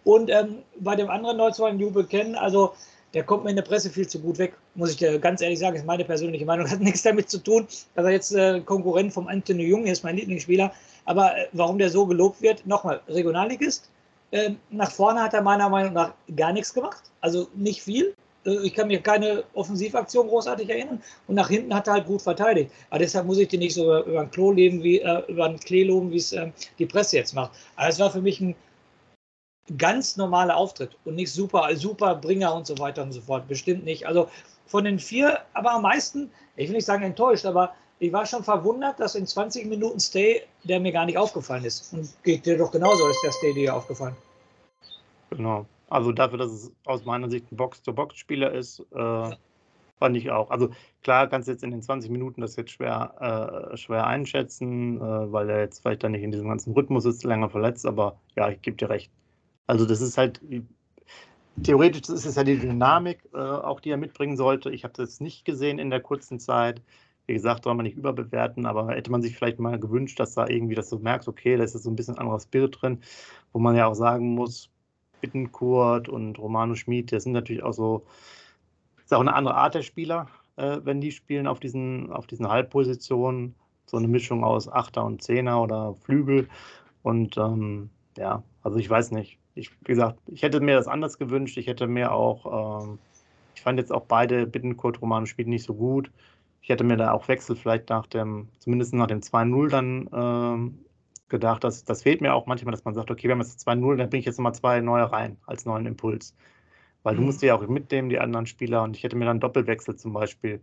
Und 0.04 0.30
ähm, 0.30 0.64
bei 0.82 0.98
dem 0.98 1.10
anderen 1.10 1.38
Neuzugang, 1.38 1.80
Jubel 1.80 2.06
kennen, 2.06 2.36
also 2.36 2.74
der 3.14 3.24
kommt 3.24 3.46
mir 3.46 3.52
in 3.52 3.56
der 3.56 3.64
Presse 3.64 3.90
viel 3.90 4.10
zu 4.10 4.20
gut 4.20 4.38
weg, 4.40 4.58
muss 4.76 4.92
ich 4.92 4.98
dir 4.98 5.20
ganz 5.20 5.40
ehrlich 5.40 5.60
sagen, 5.60 5.78
ist 5.78 5.86
meine 5.86 6.04
persönliche 6.04 6.46
Meinung, 6.46 6.70
hat 6.70 6.82
nichts 6.82 7.04
damit 7.04 7.30
zu 7.30 7.38
tun, 7.38 7.66
dass 7.96 8.06
er 8.06 8.12
jetzt 8.12 8.34
äh, 8.34 8.60
Konkurrent 8.60 9.14
vom 9.14 9.30
Anthony 9.30 9.68
Jung 9.68 9.86
ist, 9.86 10.04
mein 10.04 10.18
Lieblingsspieler. 10.18 10.74
Aber 11.06 11.38
äh, 11.38 11.48
warum 11.54 11.78
der 11.78 11.90
so 11.90 12.06
gelobt 12.06 12.42
wird, 12.42 12.66
nochmal, 12.66 13.00
Regionalligist, 13.08 13.90
äh, 14.32 14.52
nach 14.70 14.92
vorne 14.92 15.22
hat 15.22 15.34
er 15.34 15.42
meiner 15.42 15.70
Meinung 15.70 15.94
nach 15.94 16.14
gar 16.36 16.52
nichts 16.52 16.74
gemacht, 16.74 17.04
also 17.22 17.48
nicht 17.56 17.82
viel. 17.82 18.14
Äh, 18.46 18.66
ich 18.66 18.74
kann 18.74 18.88
mir 18.88 19.02
keine 19.02 19.44
Offensivaktion 19.54 20.28
großartig 20.28 20.70
erinnern. 20.70 21.02
Und 21.28 21.36
nach 21.36 21.50
hinten 21.50 21.74
hat 21.74 21.88
er 21.88 21.94
halt 21.94 22.08
gut 22.08 22.22
verteidigt. 22.22 22.72
Aber 22.90 23.00
deshalb 23.00 23.26
muss 23.26 23.38
ich 23.38 23.48
dir 23.48 23.60
nicht 23.60 23.74
so 23.74 23.84
über, 23.84 24.06
über 24.06 24.22
ein 24.22 24.32
Klo 24.32 24.52
leben, 24.52 24.84
wie, 24.84 25.00
äh, 25.00 25.24
über 25.28 25.46
ein 25.46 25.60
Klee 25.60 25.84
loben, 25.84 26.12
wie 26.12 26.18
es 26.18 26.32
äh, 26.34 26.52
die 26.80 26.86
Presse 26.86 27.18
jetzt 27.18 27.34
macht. 27.34 27.52
Aber 27.76 27.90
es 27.90 28.00
war 28.00 28.12
für 28.12 28.22
mich 28.22 28.42
ein 28.42 28.56
ganz 29.78 30.16
normaler 30.16 30.56
Auftritt 30.56 30.98
und 31.06 31.16
nicht 31.16 31.32
super, 31.32 31.70
super 31.76 32.16
Bringer 32.16 32.56
und 32.56 32.66
so 32.66 32.78
weiter 32.80 33.04
und 33.04 33.12
so 33.12 33.22
fort. 33.22 33.48
Bestimmt 33.48 33.84
nicht. 33.84 34.08
Also 34.08 34.30
von 34.66 34.84
den 34.84 35.00
vier, 35.00 35.40
aber 35.54 35.72
am 35.72 35.82
meisten, 35.84 36.32
ich 36.56 36.68
will 36.70 36.76
nicht 36.76 36.86
sagen 36.86 37.04
enttäuscht, 37.04 37.46
aber 37.46 37.74
ich 38.00 38.14
war 38.14 38.26
schon 38.26 38.44
verwundert, 38.44 39.00
dass 39.00 39.16
in 39.16 39.26
20 39.26 39.66
Minuten 39.66 40.00
Stay 40.00 40.44
der 40.64 40.80
mir 40.80 40.92
gar 40.92 41.06
nicht 41.06 41.18
aufgefallen 41.18 41.66
ist. 41.66 41.94
Und 41.94 42.12
geht 42.24 42.46
dir 42.46 42.58
doch 42.58 42.72
genauso, 42.72 43.08
ist 43.08 43.24
der 43.24 43.32
Stay 43.32 43.54
dir 43.54 43.76
aufgefallen. 43.76 44.16
Genau. 45.30 45.66
Also 45.90 46.12
dafür, 46.12 46.38
dass 46.38 46.52
es 46.52 46.72
aus 46.86 47.06
meiner 47.06 47.30
Sicht 47.30 47.52
ein 47.52 47.56
Box-to-Box-Spieler 47.56 48.52
ist, 48.52 48.80
äh, 48.94 49.36
fand 50.00 50.18
ich 50.18 50.30
auch. 50.30 50.50
Also 50.50 50.70
klar 51.02 51.28
kannst 51.28 51.48
du 51.48 51.54
jetzt 51.54 51.64
in 51.64 51.72
den 51.72 51.82
20 51.82 52.12
Minuten 52.12 52.42
das 52.42 52.56
jetzt 52.56 52.72
schwer, 52.72 53.72
äh, 53.74 53.78
schwer 53.78 54.06
einschätzen, 54.06 54.98
äh, 54.98 55.32
weil 55.32 55.50
er 55.50 55.62
jetzt 55.62 55.82
vielleicht 55.82 56.04
dann 56.04 56.12
nicht 56.12 56.24
in 56.24 56.32
diesem 56.32 56.50
ganzen 56.50 56.74
Rhythmus 56.74 57.06
ist, 57.06 57.24
länger 57.24 57.50
verletzt, 57.50 57.86
aber 57.86 58.20
ja, 58.36 58.50
ich 58.50 58.62
gebe 58.62 58.78
dir 58.78 58.90
recht. 58.90 59.12
Also 59.66 59.86
das 59.86 60.02
ist 60.02 60.18
halt, 60.18 60.42
theoretisch 61.64 62.10
ist 62.10 62.26
es 62.26 62.36
ja 62.36 62.44
die 62.44 62.60
Dynamik, 62.60 63.20
äh, 63.34 63.38
auch 63.38 63.80
die 63.80 63.90
er 63.90 63.98
mitbringen 63.98 64.38
sollte. 64.38 64.70
Ich 64.70 64.84
habe 64.84 64.94
das 64.96 65.20
nicht 65.20 65.46
gesehen 65.46 65.80
in 65.80 65.90
der 65.90 66.02
kurzen 66.02 66.40
Zeit. 66.40 66.82
Wie 67.28 67.34
gesagt, 67.34 67.64
soll 67.64 67.76
man 67.76 67.86
nicht 67.86 67.98
überbewerten, 67.98 68.66
aber 68.66 68.90
hätte 68.96 69.12
man 69.12 69.22
sich 69.22 69.36
vielleicht 69.36 69.60
mal 69.60 69.80
gewünscht, 69.80 70.20
dass 70.20 70.34
da 70.34 70.48
irgendwie, 70.48 70.76
dass 70.76 70.90
du 70.90 70.98
merkst, 71.00 71.28
okay, 71.28 71.58
da 71.58 71.64
ist 71.64 71.74
so 71.74 71.90
ein 71.90 71.96
bisschen 71.96 72.18
anderer 72.18 72.40
Spirit 72.40 72.78
drin, 72.82 73.02
wo 73.54 73.60
man 73.60 73.76
ja 73.76 73.88
auch 73.88 73.96
sagen 73.96 74.34
muss, 74.34 74.70
Bittenkurt 75.22 76.10
und 76.10 76.40
Romano 76.40 76.76
Schmid, 76.76 77.12
das 77.12 77.24
sind 77.24 77.34
natürlich 77.34 77.64
auch 77.64 77.74
so, 77.74 78.06
ist 79.04 79.14
auch 79.14 79.20
eine 79.22 79.34
andere 79.34 79.56
Art 79.56 79.76
der 79.76 79.82
Spieler, 79.84 80.28
äh, 80.56 80.80
wenn 80.84 81.02
die 81.02 81.12
spielen 81.12 81.48
auf 81.48 81.60
diesen, 81.60 82.12
auf 82.12 82.28
diesen 82.28 82.48
Halbpositionen. 82.50 83.56
So 83.86 83.98
eine 83.98 84.08
Mischung 84.10 84.44
aus 84.44 84.68
Achter 84.68 85.06
und 85.06 85.22
Zehner 85.24 85.62
oder 85.62 85.96
Flügel. 86.04 86.50
Und 87.04 87.38
ähm, 87.38 87.90
ja, 88.18 88.44
also 88.62 88.78
ich 88.78 88.90
weiß 88.90 89.12
nicht 89.12 89.40
ich, 89.58 89.72
wie 89.82 89.86
gesagt, 89.86 90.20
ich 90.28 90.44
hätte 90.44 90.60
mir 90.62 90.76
das 90.76 90.88
anders 90.88 91.18
gewünscht. 91.18 91.58
Ich 91.58 91.68
hätte 91.68 91.88
mir 91.88 92.12
auch, 92.12 92.84
ähm, 92.84 93.00
ich 93.56 93.62
fand 93.62 93.80
jetzt 93.80 93.92
auch 93.92 94.06
beide 94.06 94.46
Bittenkurt-Romane 94.46 95.28
spielen 95.28 95.50
nicht 95.50 95.66
so 95.66 95.74
gut. 95.74 96.12
Ich 96.68 96.70
hätte 96.70 96.84
mir 96.84 96.98
da 96.98 97.14
auch 97.14 97.30
Wechsel 97.30 97.56
vielleicht 97.56 97.88
nach 97.88 98.08
dem, 98.08 98.50
zumindest 98.60 98.94
nach 98.94 99.08
dem 99.08 99.22
2-0 99.22 99.70
dann 99.70 100.10
ähm, 100.12 100.80
gedacht, 101.30 101.64
dass 101.64 101.86
das 101.86 102.04
fehlt 102.04 102.20
mir 102.20 102.34
auch 102.34 102.46
manchmal, 102.46 102.74
dass 102.74 102.84
man 102.84 102.94
sagt, 102.94 103.10
okay, 103.10 103.30
wir 103.30 103.32
haben 103.32 103.40
jetzt 103.40 103.66
2-0, 103.66 103.96
dann 103.96 104.10
bringe 104.10 104.20
ich 104.20 104.26
jetzt 104.26 104.38
nochmal 104.38 104.54
zwei 104.54 104.82
neue 104.82 105.10
rein 105.10 105.38
als 105.46 105.64
neuen 105.64 105.86
Impuls. 105.86 106.36
Weil 107.04 107.14
mhm. 107.14 107.20
du 107.20 107.24
musst 107.24 107.42
ja 107.42 107.56
auch 107.56 107.66
mitnehmen, 107.66 108.10
die 108.10 108.20
anderen 108.20 108.48
Spieler, 108.48 108.84
und 108.84 108.98
ich 108.98 109.04
hätte 109.04 109.16
mir 109.16 109.24
dann 109.24 109.40
Doppelwechsel 109.40 109.96
zum 109.96 110.12
Beispiel 110.12 110.60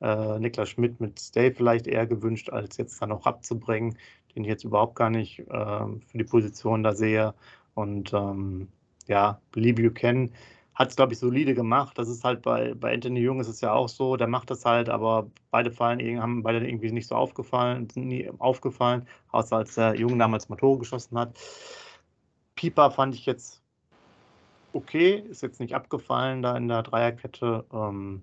äh, 0.00 0.38
Niklas 0.38 0.68
Schmidt 0.68 1.00
mit 1.00 1.18
Stay 1.18 1.50
vielleicht 1.50 1.88
eher 1.88 2.06
gewünscht, 2.06 2.50
als 2.50 2.76
jetzt 2.76 3.02
dann 3.02 3.10
auch 3.10 3.26
abzubringen, 3.26 3.98
den 4.36 4.44
ich 4.44 4.48
jetzt 4.48 4.62
überhaupt 4.62 4.94
gar 4.94 5.10
nicht 5.10 5.40
äh, 5.40 5.44
für 5.48 6.18
die 6.18 6.22
Position 6.22 6.84
da 6.84 6.94
sehe. 6.94 7.34
Und 7.74 8.12
ähm, 8.12 8.68
ja, 9.08 9.40
Believe 9.50 9.82
You 9.82 9.90
Can 9.90 10.30
hat 10.78 10.90
es, 10.90 10.96
glaube 10.96 11.12
ich, 11.12 11.18
solide 11.18 11.54
gemacht. 11.54 11.98
Das 11.98 12.08
ist 12.08 12.22
halt 12.22 12.42
bei, 12.42 12.72
bei 12.74 12.94
Anthony 12.94 13.20
Jung 13.20 13.40
ist 13.40 13.48
es 13.48 13.60
ja 13.60 13.72
auch 13.72 13.88
so, 13.88 14.16
der 14.16 14.28
macht 14.28 14.48
das 14.48 14.64
halt, 14.64 14.88
aber 14.88 15.28
beide 15.50 15.72
fallen, 15.72 16.22
haben 16.22 16.44
beide 16.44 16.64
irgendwie 16.66 16.92
nicht 16.92 17.08
so 17.08 17.16
aufgefallen, 17.16 17.90
sind 17.90 18.06
nie 18.06 18.30
aufgefallen, 18.38 19.06
außer 19.32 19.56
als 19.56 19.74
der 19.74 19.96
Jung 19.96 20.18
damals 20.18 20.48
mal 20.48 20.56
Tore 20.56 20.78
geschossen 20.78 21.18
hat. 21.18 21.36
Pieper 22.54 22.92
fand 22.92 23.16
ich 23.16 23.26
jetzt 23.26 23.60
okay, 24.72 25.24
ist 25.28 25.42
jetzt 25.42 25.58
nicht 25.60 25.74
abgefallen 25.74 26.42
da 26.42 26.56
in 26.56 26.68
der 26.68 26.84
Dreierkette. 26.84 27.64
Ähm, 27.72 28.22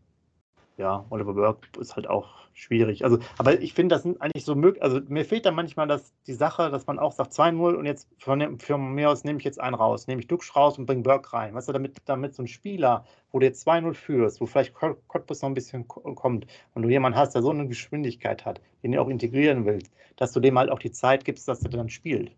ja, 0.77 1.05
Oliver 1.09 1.33
Burke 1.33 1.67
ist 1.79 1.95
halt 1.95 2.07
auch 2.07 2.45
schwierig. 2.53 3.03
Also, 3.03 3.19
aber 3.37 3.61
ich 3.61 3.73
finde, 3.73 3.95
das 3.95 4.03
sind 4.03 4.21
eigentlich 4.21 4.45
so 4.45 4.55
möglich. 4.55 4.81
Also, 4.83 4.99
mir 5.07 5.25
fehlt 5.25 5.45
da 5.45 5.51
manchmal 5.51 5.87
das, 5.87 6.13
die 6.27 6.33
Sache, 6.33 6.69
dass 6.69 6.87
man 6.87 6.99
auch 6.99 7.11
sagt 7.11 7.33
2-0 7.33 7.75
und 7.75 7.85
jetzt 7.85 8.09
von, 8.17 8.59
von 8.59 8.93
mir 8.93 9.09
aus 9.09 9.23
nehme 9.23 9.39
ich 9.39 9.45
jetzt 9.45 9.59
einen 9.59 9.75
raus, 9.75 10.07
nehme 10.07 10.21
ich 10.21 10.27
Dux 10.27 10.55
raus 10.55 10.77
und 10.77 10.85
bringe 10.85 11.03
Burke 11.03 11.33
rein. 11.33 11.53
Weißt 11.53 11.67
du, 11.67 11.73
damit, 11.73 11.97
damit 12.05 12.35
so 12.35 12.43
ein 12.43 12.47
Spieler, 12.47 13.05
wo 13.31 13.39
du 13.39 13.45
jetzt 13.45 13.67
2-0 13.67 13.93
führst, 13.93 14.41
wo 14.41 14.45
vielleicht 14.45 14.73
Cottbus 14.73 15.41
noch 15.41 15.49
ein 15.49 15.53
bisschen 15.53 15.87
kommt 15.87 16.47
und 16.73 16.81
du 16.81 16.89
jemanden 16.89 17.17
hast, 17.17 17.35
der 17.35 17.41
so 17.41 17.51
eine 17.51 17.67
Geschwindigkeit 17.67 18.45
hat, 18.45 18.61
den 18.83 18.93
du 18.93 19.01
auch 19.01 19.09
integrieren 19.09 19.65
willst, 19.65 19.91
dass 20.17 20.31
du 20.31 20.39
dem 20.39 20.57
halt 20.57 20.69
auch 20.69 20.79
die 20.79 20.91
Zeit 20.91 21.25
gibst, 21.25 21.47
dass 21.47 21.63
er 21.63 21.69
dann 21.69 21.89
spielt. 21.89 22.31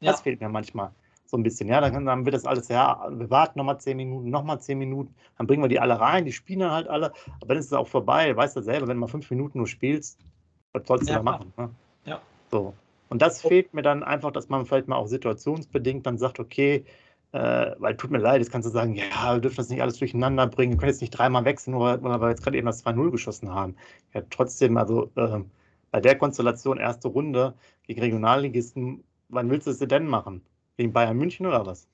Ja. 0.00 0.12
Das 0.12 0.22
fehlt 0.22 0.40
mir 0.40 0.48
manchmal 0.48 0.92
so 1.32 1.38
ein 1.38 1.42
bisschen. 1.42 1.68
Ja, 1.68 1.80
dann, 1.80 2.04
dann 2.04 2.24
wird 2.26 2.34
das 2.34 2.44
alles, 2.44 2.68
ja, 2.68 3.08
wir 3.10 3.30
warten 3.30 3.58
nochmal 3.58 3.80
zehn 3.80 3.96
Minuten, 3.96 4.28
nochmal 4.28 4.60
zehn 4.60 4.78
Minuten, 4.78 5.14
dann 5.38 5.46
bringen 5.46 5.62
wir 5.62 5.68
die 5.68 5.80
alle 5.80 5.98
rein, 5.98 6.26
die 6.26 6.32
spielen 6.32 6.60
dann 6.60 6.72
halt 6.72 6.88
alle, 6.88 7.06
aber 7.40 7.48
dann 7.48 7.56
ist 7.56 7.66
es 7.66 7.72
auch 7.72 7.88
vorbei, 7.88 8.36
weißt 8.36 8.54
du 8.54 8.60
selber, 8.60 8.86
wenn 8.86 8.96
du 8.96 9.00
mal 9.00 9.08
fünf 9.08 9.30
Minuten 9.30 9.58
nur 9.58 9.66
spielst, 9.66 10.18
was 10.72 10.86
sollst 10.86 11.08
du 11.08 11.12
ja, 11.12 11.18
da 11.18 11.22
machen? 11.22 11.52
Ne? 11.56 11.70
Ja. 12.04 12.20
So. 12.50 12.74
Und 13.08 13.22
das 13.22 13.40
fehlt 13.40 13.72
mir 13.72 13.80
dann 13.80 14.02
einfach, 14.02 14.30
dass 14.30 14.50
man 14.50 14.66
vielleicht 14.66 14.88
mal 14.88 14.96
auch 14.96 15.06
situationsbedingt 15.06 16.06
dann 16.06 16.18
sagt, 16.18 16.38
okay, 16.38 16.84
äh, 17.32 17.70
weil 17.78 17.96
tut 17.96 18.10
mir 18.10 18.18
leid, 18.18 18.42
jetzt 18.42 18.52
kannst 18.52 18.68
du 18.68 18.72
sagen, 18.72 18.94
ja, 18.94 19.34
wir 19.34 19.40
dürfen 19.40 19.56
das 19.56 19.70
nicht 19.70 19.80
alles 19.80 19.98
durcheinander 19.98 20.46
bringen, 20.46 20.72
wir 20.72 20.78
können 20.78 20.90
jetzt 20.90 21.00
nicht 21.00 21.12
dreimal 21.12 21.46
wechseln, 21.46 21.72
nur 21.72 22.02
weil 22.02 22.20
wir 22.20 22.28
jetzt 22.28 22.42
gerade 22.42 22.58
eben 22.58 22.66
das 22.66 22.84
2-0 22.84 23.10
geschossen 23.10 23.54
haben. 23.54 23.74
Ja, 24.12 24.20
trotzdem, 24.28 24.76
also 24.76 25.10
äh, 25.16 25.40
bei 25.90 26.00
der 26.00 26.18
Konstellation 26.18 26.76
erste 26.76 27.08
Runde 27.08 27.54
gegen 27.86 28.00
Regionalligisten, 28.00 29.02
wann 29.30 29.48
willst 29.48 29.66
du 29.66 29.70
es 29.70 29.78
denn 29.78 30.06
machen? 30.06 30.42
Gegen 30.76 30.92
Bayern 30.92 31.16
München 31.16 31.46
oder 31.46 31.66
was? 31.66 31.88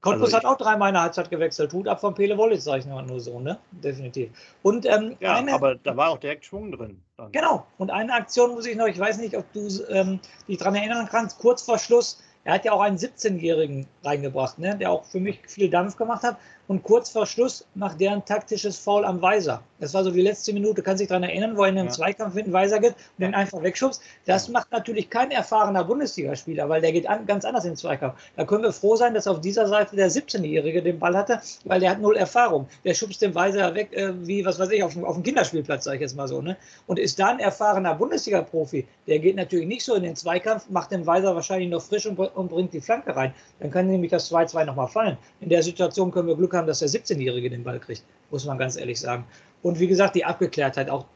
Cottbus 0.00 0.32
also 0.32 0.36
hat 0.38 0.44
auch 0.46 0.56
dreimal 0.56 0.88
in 0.88 0.94
der 0.94 1.02
Halbzeit 1.02 1.30
gewechselt. 1.30 1.72
Hut 1.74 1.86
ab 1.86 2.00
von 2.00 2.14
Pele 2.14 2.38
Wollitz, 2.38 2.64
sage 2.64 2.80
ich 2.80 2.86
nur 2.86 3.20
so, 3.20 3.38
ne? 3.38 3.58
Definitiv. 3.70 4.30
Und, 4.62 4.86
ähm, 4.86 5.16
ja, 5.20 5.36
eine, 5.36 5.52
aber 5.52 5.74
da 5.74 5.94
war 5.94 6.08
auch 6.08 6.18
direkt 6.18 6.46
Schwung 6.46 6.72
drin. 6.72 7.02
Dann. 7.18 7.32
Genau. 7.32 7.66
Und 7.76 7.90
eine 7.90 8.14
Aktion 8.14 8.52
muss 8.52 8.66
ich 8.66 8.76
noch, 8.76 8.86
ich 8.86 8.98
weiß 8.98 9.18
nicht, 9.18 9.36
ob 9.36 9.52
du 9.52 9.68
ähm, 9.90 10.18
dich 10.48 10.56
daran 10.56 10.74
erinnern 10.74 11.06
kannst, 11.10 11.38
kurz 11.38 11.60
vor 11.60 11.78
Schluss, 11.78 12.22
er 12.44 12.54
hat 12.54 12.64
ja 12.64 12.72
auch 12.72 12.80
einen 12.80 12.96
17-Jährigen 12.96 13.86
reingebracht, 14.02 14.58
ne? 14.58 14.74
der 14.74 14.90
auch 14.90 15.04
für 15.04 15.20
mich 15.20 15.40
viel 15.46 15.68
Dampf 15.68 15.96
gemacht 15.96 16.22
hat 16.22 16.38
und 16.70 16.84
kurz 16.84 17.10
vor 17.10 17.26
Schluss 17.26 17.66
macht 17.74 18.00
der 18.00 18.12
ein 18.12 18.24
taktisches 18.24 18.78
Foul 18.78 19.04
am 19.04 19.20
Weiser. 19.20 19.60
Das 19.80 19.92
war 19.92 20.04
so 20.04 20.12
die 20.12 20.20
letzte 20.20 20.52
Minute, 20.52 20.82
kann 20.82 20.96
sich 20.96 21.08
daran 21.08 21.24
erinnern, 21.24 21.56
wo 21.56 21.64
er 21.64 21.70
in 21.70 21.74
den 21.74 21.86
ja. 21.86 21.90
Zweikampf 21.90 22.34
mit 22.34 22.46
dem 22.46 22.52
Weiser 22.52 22.78
geht 22.78 22.92
und 22.92 23.22
den 23.22 23.34
einfach 23.34 23.60
wegschubst. 23.60 24.00
Das 24.24 24.48
macht 24.48 24.70
natürlich 24.70 25.10
kein 25.10 25.32
erfahrener 25.32 25.82
Bundesligaspieler, 25.82 26.68
weil 26.68 26.80
der 26.80 26.92
geht 26.92 27.08
an, 27.08 27.26
ganz 27.26 27.44
anders 27.44 27.64
in 27.64 27.72
den 27.72 27.76
Zweikampf. 27.76 28.14
Da 28.36 28.44
können 28.44 28.62
wir 28.62 28.72
froh 28.72 28.94
sein, 28.94 29.14
dass 29.14 29.26
auf 29.26 29.40
dieser 29.40 29.66
Seite 29.66 29.96
der 29.96 30.12
17-Jährige 30.12 30.80
den 30.80 31.00
Ball 31.00 31.16
hatte, 31.16 31.40
weil 31.64 31.80
der 31.80 31.90
hat 31.90 32.00
null 32.00 32.16
Erfahrung. 32.16 32.68
Der 32.84 32.94
schubst 32.94 33.20
den 33.20 33.34
Weiser 33.34 33.74
weg, 33.74 33.92
äh, 33.92 34.12
wie, 34.24 34.44
was 34.44 34.60
weiß 34.60 34.70
ich, 34.70 34.84
auf, 34.84 34.96
auf 35.02 35.14
dem 35.14 35.24
Kinderspielplatz, 35.24 35.82
sage 35.82 35.96
ich 35.96 36.02
jetzt 36.02 36.16
mal 36.16 36.28
so. 36.28 36.40
Ne? 36.40 36.56
Und 36.86 37.00
ist 37.00 37.18
da 37.18 37.30
ein 37.30 37.40
erfahrener 37.40 37.96
Bundesliga-Profi, 37.96 38.86
der 39.08 39.18
geht 39.18 39.34
natürlich 39.34 39.66
nicht 39.66 39.84
so 39.84 39.96
in 39.96 40.04
den 40.04 40.14
Zweikampf, 40.14 40.70
macht 40.70 40.92
den 40.92 41.04
Weiser 41.04 41.34
wahrscheinlich 41.34 41.68
noch 41.68 41.82
frisch 41.82 42.06
und, 42.06 42.16
und 42.16 42.48
bringt 42.48 42.72
die 42.74 42.80
Flanke 42.80 43.16
rein. 43.16 43.34
Dann 43.58 43.72
kann 43.72 43.88
nämlich 43.88 44.12
das 44.12 44.30
2-2 44.30 44.66
nochmal 44.66 44.86
fallen. 44.86 45.16
In 45.40 45.48
der 45.48 45.64
Situation 45.64 46.12
können 46.12 46.28
wir 46.28 46.36
Glück 46.36 46.54
haben, 46.59 46.59
haben, 46.60 46.66
dass 46.66 46.80
der 46.80 46.88
17-Jährige 46.88 47.50
den 47.50 47.64
Ball 47.64 47.80
kriegt, 47.80 48.04
muss 48.30 48.44
man 48.44 48.58
ganz 48.58 48.76
ehrlich 48.76 49.00
sagen. 49.00 49.24
Und 49.62 49.80
wie 49.80 49.88
gesagt, 49.88 50.14
die 50.14 50.24
Abgeklärtheit 50.24 50.88
auch. 50.90 51.06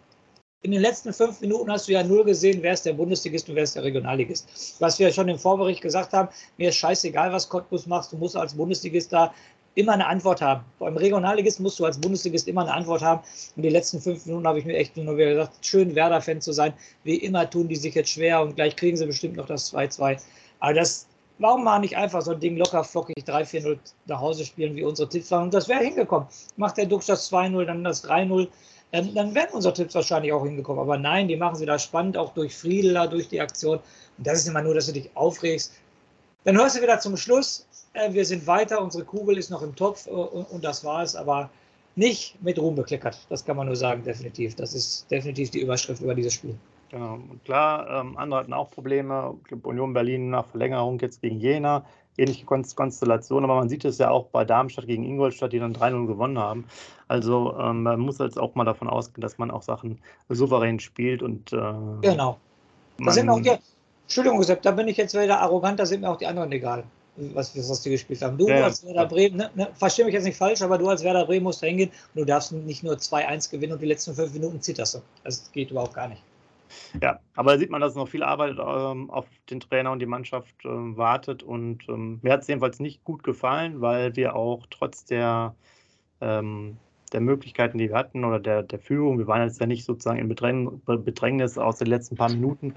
In 0.63 0.71
den 0.71 0.81
letzten 0.81 1.13
fünf 1.13 1.43
Minuten 1.43 1.71
hast 1.71 1.89
du 1.89 1.93
ja 1.93 2.03
nur 2.03 2.25
gesehen, 2.25 2.63
wer 2.63 2.73
ist 2.73 2.87
der 2.87 2.95
Bundesligist 2.95 3.51
und 3.51 3.55
wer 3.55 3.65
ist 3.65 3.77
der 3.77 3.85
Regionalligist. 3.85 4.77
Was 4.79 4.99
wir 4.99 5.13
schon 5.13 5.29
im 5.29 5.39
Vorbericht 5.39 5.83
gesagt 5.83 6.15
haben, 6.15 6.31
mir 6.57 6.71
ist 6.71 6.77
scheißegal, 6.77 7.31
was 7.33 7.49
Cottbus 7.51 7.87
machst, 7.87 8.13
du 8.13 8.17
musst 8.17 8.35
als 8.35 8.55
Bundesligist 8.55 9.13
da 9.13 9.35
immer 9.75 9.93
eine 9.93 10.07
Antwort 10.07 10.41
haben. 10.41 10.65
Beim 10.79 10.97
Regionalligist 10.97 11.61
musst 11.61 11.79
du 11.79 11.85
als 11.85 12.01
Bundesligist 12.01 12.49
immer 12.49 12.63
eine 12.63 12.73
Antwort 12.73 13.03
haben. 13.03 13.23
Und 13.57 13.63
die 13.63 13.69
letzten 13.69 14.01
fünf 14.01 14.25
Minuten 14.27 14.47
habe 14.47 14.59
ich 14.59 14.65
mir 14.65 14.77
echt 14.77 14.97
nur 14.97 15.17
wieder 15.17 15.31
gesagt, 15.31 15.67
schön 15.67 15.95
Werder-Fan 15.95 16.41
zu 16.41 16.53
sein. 16.53 16.73
Wie 17.03 17.17
immer 17.17 17.49
tun 17.49 17.69
die 17.69 17.77
sich 17.77 17.95
jetzt 17.95 18.11
schwer 18.11 18.41
und 18.41 18.57
gleich 18.57 18.77
kriegen 18.77 18.97
sie 18.97 19.07
bestimmt 19.07 19.37
noch 19.37 19.47
das 19.47 19.73
2-2. 19.73 20.21
Aber 20.61 20.75
das, 20.75 21.07
Warum 21.39 21.65
mal 21.65 21.81
nicht 21.81 21.97
einfach 21.97 22.23
so 22.23 22.33
ein 22.33 22.41
Ding 22.41 22.57
locker 22.57 22.85
flockig 22.85 23.25
3-4-0 23.27 23.77
nach 24.07 24.21
Hause 24.21 24.45
spielen, 24.45 24.77
wie 24.77 24.85
unsere 24.85 25.09
Tipps 25.09 25.31
waren? 25.33 25.45
Und 25.45 25.55
das 25.55 25.69
wäre 25.69 25.83
hingekommen. 25.83 26.29
Macht 26.57 26.77
der 26.77 26.87
Dux 26.87 27.07
das 27.07 27.31
2-0, 27.31 27.65
dann 27.65 27.83
das 27.83 28.05
3-0. 28.09 28.49
Ähm, 28.93 29.15
dann 29.15 29.35
wären 29.35 29.51
unsere 29.53 29.75
Tipps 29.75 29.97
wahrscheinlich 29.97 30.33
auch 30.33 30.45
hingekommen. 30.45 30.81
Aber 30.81 30.97
nein, 30.97 31.27
die 31.27 31.37
machen 31.37 31.57
sie 31.57 31.67
da 31.67 31.79
spannend, 31.79 32.17
auch 32.17 32.33
durch 32.35 32.55
Friedler, 32.55 33.09
durch 33.09 33.29
die 33.29 33.41
Aktion. 33.41 33.79
Und 34.19 34.27
das 34.27 34.39
ist 34.39 34.49
immer 34.49 34.63
nur, 34.63 34.75
dass 34.75 34.87
du 34.87 34.93
dich 34.93 35.11
aufregst. 35.15 35.73
Dann 36.45 36.57
hörst 36.57 36.77
du 36.77 36.83
wieder 36.83 37.01
zum 37.01 37.17
Schluss, 37.17 37.67
äh, 37.95 38.13
wir 38.13 38.25
sind 38.25 38.47
weiter, 38.47 38.81
unsere 38.81 39.05
Kugel 39.05 39.37
ist 39.37 39.51
noch 39.51 39.63
im 39.63 39.75
Topf 39.75 40.07
äh, 40.07 40.11
und, 40.11 40.45
und, 40.45 40.65
das 40.65 40.85
war 40.85 41.03
es. 41.03 41.17
Aber 41.17 41.51
nicht 41.97 42.41
mit 42.43 42.59
Ruhm 42.59 42.77
bekleckert. 42.77 43.19
Das 43.29 43.45
kann 43.45 43.57
man 43.57 43.67
nur 43.67 43.77
sagen, 43.77 44.05
definitiv. 44.05 44.55
Das 44.55 44.75
ist 44.75 45.11
definitiv 45.11 45.51
die 45.51 45.61
Überschrift 45.61 46.01
über 46.01 46.15
dieses 46.15 46.35
Spiel. 46.35 46.57
Genau. 46.95 47.15
Und 47.15 47.45
klar, 47.45 47.89
ähm, 47.91 48.17
andere 48.17 48.39
hatten 48.39 48.53
auch 48.53 48.71
Probleme. 48.71 49.35
Union 49.65 49.93
Berlin 49.93 50.31
nach 50.31 50.47
Verlängerung 50.47 51.01
jetzt 51.01 51.21
gegen 51.23 51.41
Jena. 51.41 51.85
Ähnliche 52.17 52.45
Konstellation, 52.47 53.43
aber 53.43 53.57
man 53.57 53.69
sieht 53.69 53.85
es 53.85 53.99
ja 53.99 54.11
auch 54.11 54.27
bei 54.27 54.45
Darmstadt 54.45 54.87
gegen 54.87 55.03
Ingolstadt, 55.03 55.53
die 55.53 55.59
dann 55.59 55.75
3-0 55.75 56.07
gewonnen 56.07 56.39
haben. 56.39 56.67
Also 57.09 57.59
ähm, 57.59 57.83
man 57.83 57.99
muss 57.99 58.19
jetzt 58.19 58.39
auch 58.39 58.55
mal 58.55 58.65
davon 58.65 58.89
ausgehen, 58.89 59.23
dass 59.23 59.39
man 59.39 59.51
auch 59.51 59.63
Sachen 59.63 59.99
souverän 60.29 60.79
spielt 60.79 61.25
und 61.25 61.53
äh, 61.53 61.57
genau. 62.01 62.39
Da 62.99 63.11
sind 63.11 63.29
auch 63.29 63.41
die, 63.41 63.51
Entschuldigung, 64.05 64.41
Sepp, 64.45 64.63
da 64.63 64.71
bin 64.71 64.87
ich 64.87 64.97
jetzt 64.97 65.15
wieder 65.15 65.41
arrogant, 65.41 65.81
da 65.81 65.87
sind 65.87 66.03
mir 66.03 66.11
auch 66.11 66.19
die 66.19 66.29
anderen 66.29 66.53
egal, 66.53 66.85
was, 67.17 67.57
was 67.57 67.83
die 67.83 67.91
gespielt 67.91 68.23
haben. 68.23 68.39
Du 68.39 68.47
ja, 68.47 68.63
als 68.63 68.87
Werder 68.87 69.07
Bremen, 69.07 69.39
ne, 69.39 69.51
ne, 69.57 69.69
verstehe 69.75 70.05
mich 70.05 70.15
jetzt 70.15 70.25
nicht 70.25 70.37
falsch, 70.37 70.63
aber 70.63 70.79
du 70.79 70.89
als 70.89 71.03
Werder 71.03 71.27
Bremen 71.27 71.43
musst 71.43 71.61
da 71.61 71.67
hingehen 71.67 71.91
und 72.15 72.21
du 72.21 72.25
darfst 72.25 72.53
nicht 72.53 72.85
nur 72.85 72.95
2-1 72.95 73.51
gewinnen 73.51 73.73
und 73.73 73.83
die 73.83 73.87
letzten 73.87 74.15
fünf 74.15 74.33
Minuten 74.33 74.61
zitterst 74.61 74.95
du. 74.95 74.99
Das 75.25 75.51
geht 75.51 75.73
überhaupt 75.73 75.95
gar 75.95 76.07
nicht. 76.07 76.23
Ja, 77.03 77.21
aber 77.35 77.53
da 77.53 77.59
sieht 77.59 77.71
man, 77.71 77.81
dass 77.81 77.95
noch 77.95 78.09
viel 78.09 78.23
Arbeit 78.23 78.57
ähm, 78.59 79.11
auf 79.11 79.27
den 79.51 79.61
Trainer 79.61 79.93
und 79.93 79.99
die 80.01 80.07
Mannschaft 80.07 80.55
ähm, 80.65 80.97
wartet. 80.97 81.43
Und 81.43 81.89
ähm, 81.89 82.21
mir 82.23 82.33
hat 82.33 82.43
es 82.43 82.49
jedenfalls 82.49 82.81
nicht 82.81 83.05
gut 83.05 83.23
gefallen, 83.23 83.81
weil 83.81 84.17
wir 84.17 84.37
auch 84.37 84.67
trotz 84.71 85.05
der, 85.05 85.55
ähm, 86.21 86.77
der 87.13 87.21
Möglichkeiten, 87.21 87.79
die 87.79 87.89
wir 87.89 87.97
hatten 87.97 88.25
oder 88.25 88.41
der, 88.41 88.63
der 88.63 88.79
Führung, 88.79 89.19
wir 89.19 89.27
waren 89.27 89.43
jetzt 89.43 89.61
ja 89.61 89.67
nicht 89.67 89.85
sozusagen 89.85 90.19
in 90.19 90.29
Bedräng 90.29 90.81
Bedrängnis 90.85 91.59
aus 91.59 91.79
den 91.79 91.89
letzten 91.89 92.17
paar 92.17 92.31
Minuten, 92.31 92.75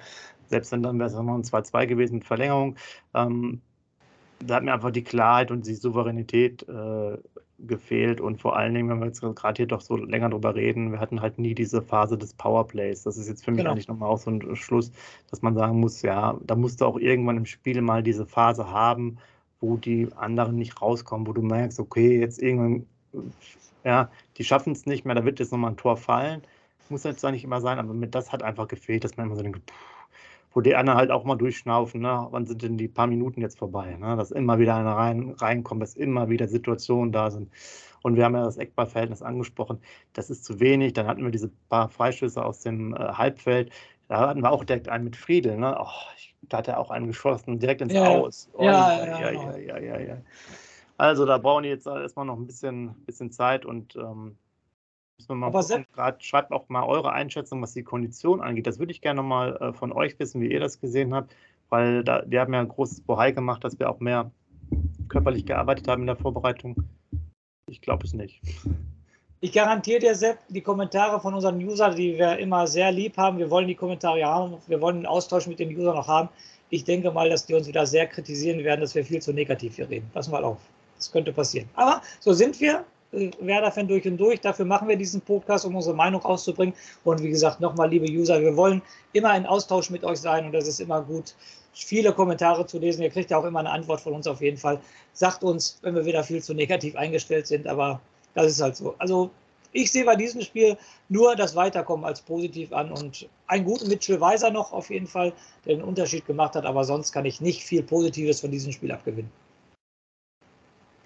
selbst 0.48 0.72
wenn 0.72 0.84
dann 0.84 1.00
wäre 1.00 1.10
es 1.10 1.16
noch 1.16 1.24
ein 1.28 1.44
2-2 1.44 1.88
gewesen 1.88 2.16
mit 2.16 2.26
Verlängerung. 2.26 2.76
Ähm, 3.14 3.62
da 4.40 4.56
hat 4.56 4.64
mir 4.64 4.74
einfach 4.74 4.92
die 4.92 5.04
Klarheit 5.04 5.52
und 5.52 5.66
die 5.66 5.74
Souveränität 5.74 6.68
äh, 6.70 7.18
gefehlt 7.60 8.22
und 8.22 8.40
vor 8.40 8.56
allen 8.56 8.74
Dingen, 8.74 8.90
wenn 8.90 9.00
wir 9.00 9.08
jetzt 9.08 9.22
gerade 9.22 9.58
hier 9.58 9.68
doch 9.68 9.82
so 9.82 9.96
länger 9.96 10.30
drüber 10.30 10.54
reden, 10.56 10.92
wir 10.92 11.00
hatten 11.00 11.22
halt 11.22 11.40
nie 11.40 11.56
diese 11.56 11.82
Phase 11.82 12.18
des 12.18 12.34
Powerplays. 12.34 13.04
Das 13.04 13.18
ist 13.18 13.28
jetzt 13.28 13.44
für 13.44 13.52
mich 13.52 13.60
genau. 13.60 13.72
eigentlich 13.72 13.88
nochmal 13.88 14.10
auch 14.10 14.20
so 14.20 14.30
ein 14.30 14.56
Schluss, 14.56 14.92
dass 15.32 15.42
man 15.42 15.56
sagen 15.56 15.80
muss, 15.80 16.04
ja, 16.04 16.38
da 16.46 16.56
musst 16.56 16.82
du 16.82 16.86
auch 16.86 17.00
irgendwann 17.00 17.38
im 17.38 17.46
Spiel 17.46 17.82
mal 17.82 18.04
diese 18.04 18.26
Phase 18.26 18.70
haben, 18.70 19.18
wo 19.60 19.78
die 19.78 20.08
anderen 20.16 20.58
nicht 20.58 20.82
rauskommen, 20.82 21.26
wo 21.26 21.34
du 21.34 21.42
merkst, 21.42 21.80
okay, 21.80 22.20
jetzt 22.20 22.42
irgendwann, 22.42 22.86
ja, 23.84 24.12
die 24.38 24.44
schaffen 24.44 24.74
es 24.74 24.86
nicht 24.86 25.06
mehr, 25.06 25.16
da 25.16 25.26
wird 25.26 25.40
jetzt 25.40 25.52
nochmal 25.52 25.72
ein 25.72 25.78
Tor 25.78 25.98
fallen. 25.98 26.44
Muss 26.90 27.04
jetzt 27.04 27.20
zwar 27.20 27.32
nicht 27.32 27.44
immer 27.44 27.60
sein, 27.60 27.80
aber 27.80 27.94
mit 27.94 28.16
das 28.16 28.32
hat 28.32 28.44
einfach 28.44 28.68
gefehlt, 28.68 29.04
dass 29.04 29.18
man 29.18 29.26
immer 29.26 29.36
so 29.36 29.42
denkt, 29.42 29.70
pff, 29.70 29.97
wo 30.58 30.62
die 30.62 30.76
anderen 30.76 30.98
halt 30.98 31.12
auch 31.12 31.24
mal 31.24 31.36
durchschnaufen, 31.36 32.02
ne? 32.02 32.30
wann 32.32 32.48
sind 32.48 32.64
denn 32.64 32.80
die 32.80 32.88
paar 32.88 33.06
Minuten 33.06 33.42
jetzt 33.42 33.60
vorbei, 33.60 33.96
ne? 33.96 34.18
dass 34.18 34.32
immer 34.32 34.58
wieder 34.58 34.76
einer 34.76 34.94
rein, 34.94 35.36
reinkommt, 35.38 35.84
dass 35.84 35.94
immer 35.94 36.32
wieder 36.32 36.48
Situationen 36.48 37.12
da 37.12 37.30
sind. 37.30 37.52
Und 38.02 38.16
wir 38.16 38.26
haben 38.26 38.34
ja 38.34 38.44
das 38.44 38.58
Eckballverhältnis 38.58 39.22
angesprochen, 39.22 39.80
das 40.14 40.32
ist 40.32 40.44
zu 40.44 40.60
wenig. 40.60 40.94
Dann 40.94 41.06
hatten 41.06 41.24
wir 41.24 41.30
diese 41.30 41.52
paar 41.70 41.90
Freischüsse 41.90 42.44
aus 42.44 42.62
dem 42.62 42.96
äh, 42.96 42.98
Halbfeld. 42.98 43.72
Da 44.08 44.18
hatten 44.30 44.42
wir 44.42 44.52
auch 44.52 44.64
direkt 44.64 44.90
einen 44.90 45.04
mit 45.04 45.16
Friedel. 45.16 45.58
Ne? 45.58 45.78
Oh, 45.80 45.86
da 46.42 46.58
hat 46.58 46.68
er 46.68 46.80
auch 46.80 46.90
einen 46.90 47.06
geschossen, 47.06 47.60
direkt 47.60 47.82
ins 47.82 47.94
ja, 47.94 48.08
Aus. 48.08 48.50
Oh, 48.54 48.64
ja, 48.64 49.06
ja, 49.06 49.32
ja, 49.32 49.58
ja, 49.58 49.78
ja, 49.78 50.00
ja, 50.00 50.18
Also 50.98 51.28
da 51.28 51.38
brauchen 51.38 51.66
die 51.66 51.70
jetzt 51.70 51.86
erstmal 51.86 52.26
noch 52.26 52.36
ein 52.36 52.48
bisschen, 52.48 52.96
bisschen 53.06 53.32
Zeit 53.32 53.64
und 53.64 53.96
ähm, 53.96 54.36
Aber. 55.30 55.64
Grad, 55.94 56.24
schreibt 56.24 56.52
auch 56.52 56.70
mal 56.70 56.84
eure 56.84 57.12
Einschätzung, 57.12 57.62
was 57.62 57.74
die 57.74 57.84
Kondition 57.84 58.42
angeht. 58.42 58.68
Das 58.68 58.80
würde 58.80 58.92
ich 58.92 59.02
gerne 59.02 59.24
mal 59.24 59.58
äh, 59.58 59.74
von 59.74 59.92
euch 59.92 60.18
wissen, 60.20 60.42
wie 60.42 60.52
ihr 60.52 60.60
das 60.60 60.80
gesehen 60.80 61.14
habt, 61.14 61.36
weil 61.70 62.04
da, 62.04 62.24
wir 62.28 62.40
haben 62.40 62.54
ja 62.54 62.60
ein 62.60 62.68
großes 62.68 63.02
Bohai 63.02 63.32
gemacht, 63.32 63.64
dass 63.64 63.80
wir 63.80 63.90
auch 63.90 64.00
mehr 64.00 64.32
körperlich 65.10 65.46
gearbeitet 65.46 65.88
haben 65.88 66.02
in 66.02 66.08
der 66.08 66.16
Vorbereitung. 66.16 66.76
Ich 67.70 67.82
glaube 67.82 68.06
es 68.06 68.14
nicht. 68.14 68.42
Ich 69.40 69.52
garantiere 69.52 70.00
dir, 70.00 70.16
Sepp, 70.16 70.40
die 70.50 70.62
Kommentare 70.62 71.20
von 71.20 71.34
unseren 71.34 71.64
Usern, 71.64 71.96
die 71.96 72.18
wir 72.18 72.40
immer 72.40 72.66
sehr 72.66 72.92
lieb 72.92 73.18
haben, 73.18 73.38
wir 73.38 73.52
wollen 73.52 73.68
die 73.68 73.76
Kommentare 73.76 74.24
haben, 74.24 74.58
wir 74.68 74.82
wollen 74.82 74.98
einen 74.98 75.06
Austausch 75.06 75.46
mit 75.46 75.60
den 75.60 75.76
Usern 75.78 75.96
noch 75.96 76.08
haben. 76.08 76.30
Ich 76.70 76.84
denke 76.84 77.12
mal, 77.12 77.30
dass 77.30 77.46
die 77.46 77.54
uns 77.54 77.68
wieder 77.68 77.86
sehr 77.86 78.08
kritisieren 78.08 78.64
werden, 78.64 78.82
dass 78.82 78.96
wir 78.96 79.06
viel 79.06 79.22
zu 79.22 79.34
negativ 79.34 79.76
hier 79.76 79.90
reden. 79.90 80.10
Pass 80.14 80.28
mal 80.28 80.44
auf. 80.44 80.58
Das 80.96 81.12
könnte 81.12 81.32
passieren. 81.32 81.70
Aber 81.76 82.02
so 82.20 82.34
sind 82.34 82.60
wir. 82.60 82.84
Werder-Fan 83.12 83.88
durch 83.88 84.06
und 84.08 84.18
durch. 84.18 84.42
Dafür 84.42 84.66
machen 84.66 84.88
wir 84.88 84.98
diesen 84.98 85.22
Podcast, 85.22 85.66
um 85.66 85.76
unsere 85.76 85.96
Meinung 85.96 86.24
auszubringen. 86.24 86.76
Und 87.04 87.22
wie 87.24 87.30
gesagt, 87.30 87.62
nochmal, 87.62 87.90
liebe 87.90 88.06
User, 88.06 88.42
wir 88.42 88.56
wollen 88.56 88.82
immer 89.14 89.36
in 89.36 89.46
Austausch 89.46 89.90
mit 89.90 90.04
euch 90.04 90.20
sein 90.20 90.46
und 90.46 90.52
das 90.52 90.68
ist 90.68 90.80
immer 90.80 91.02
gut, 91.02 91.36
viele 91.74 92.12
Kommentare 92.14 92.66
zu 92.66 92.80
lesen. 92.80 93.04
Ihr 93.04 93.10
kriegt 93.10 93.32
ja 93.32 93.38
auch 93.38 93.46
immer 93.46 93.60
eine 93.60 93.72
Antwort 93.72 94.02
von 94.02 94.14
uns 94.14 94.28
auf 94.28 94.42
jeden 94.42 94.58
Fall. 94.58 94.80
Sagt 95.14 95.44
uns, 95.44 95.80
wenn 95.82 95.96
wir 95.96 96.06
wieder 96.06 96.24
viel 96.24 96.42
zu 96.42 96.54
negativ 96.54 96.96
eingestellt 96.96 97.48
sind, 97.48 97.68
aber 97.68 98.00
das 98.34 98.48
ist 98.48 98.62
halt 98.62 98.76
so. 98.76 98.96
Also 98.98 99.30
ich 99.72 99.92
sehe 99.92 100.06
bei 100.06 100.16
diesem 100.16 100.42
Spiel 100.42 100.78
nur 101.10 101.36
das 101.36 101.56
Weiterkommen 101.56 102.06
als 102.06 102.22
positiv 102.22 102.74
an 102.74 102.92
und 102.92 103.28
einen 103.48 103.66
guten 103.66 103.88
Mitchell 103.88 104.20
Weiser 104.20 104.50
noch 104.50 104.74
auf 104.74 104.90
jeden 104.90 105.08
Fall, 105.08 105.34
der 105.66 105.76
den 105.76 105.84
Unterschied 105.84 106.26
gemacht 106.26 106.56
hat, 106.56 106.66
aber 106.66 106.84
sonst 106.84 107.12
kann 107.12 107.26
ich 107.26 107.42
nicht 107.42 107.64
viel 107.64 107.84
Positives 107.84 108.42
von 108.42 108.52
diesem 108.52 108.72
Spiel 108.72 108.92
abgewinnen. 108.92 109.32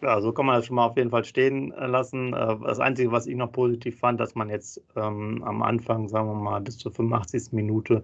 Ja, 0.01 0.19
so 0.19 0.31
kann 0.33 0.47
man 0.47 0.55
das 0.55 0.65
schon 0.65 0.77
mal 0.77 0.87
auf 0.87 0.97
jeden 0.97 1.11
Fall 1.11 1.23
stehen 1.23 1.71
äh, 1.73 1.85
lassen. 1.85 2.33
Äh, 2.33 2.57
das 2.65 2.79
Einzige, 2.79 3.11
was 3.11 3.27
ich 3.27 3.35
noch 3.35 3.51
positiv 3.51 3.99
fand, 3.99 4.19
dass 4.19 4.33
man 4.33 4.49
jetzt 4.49 4.81
ähm, 4.95 5.43
am 5.43 5.61
Anfang, 5.61 6.07
sagen 6.07 6.27
wir 6.27 6.33
mal, 6.33 6.59
bis 6.59 6.79
zur 6.79 6.91
85. 6.91 7.51
Minute 7.51 8.03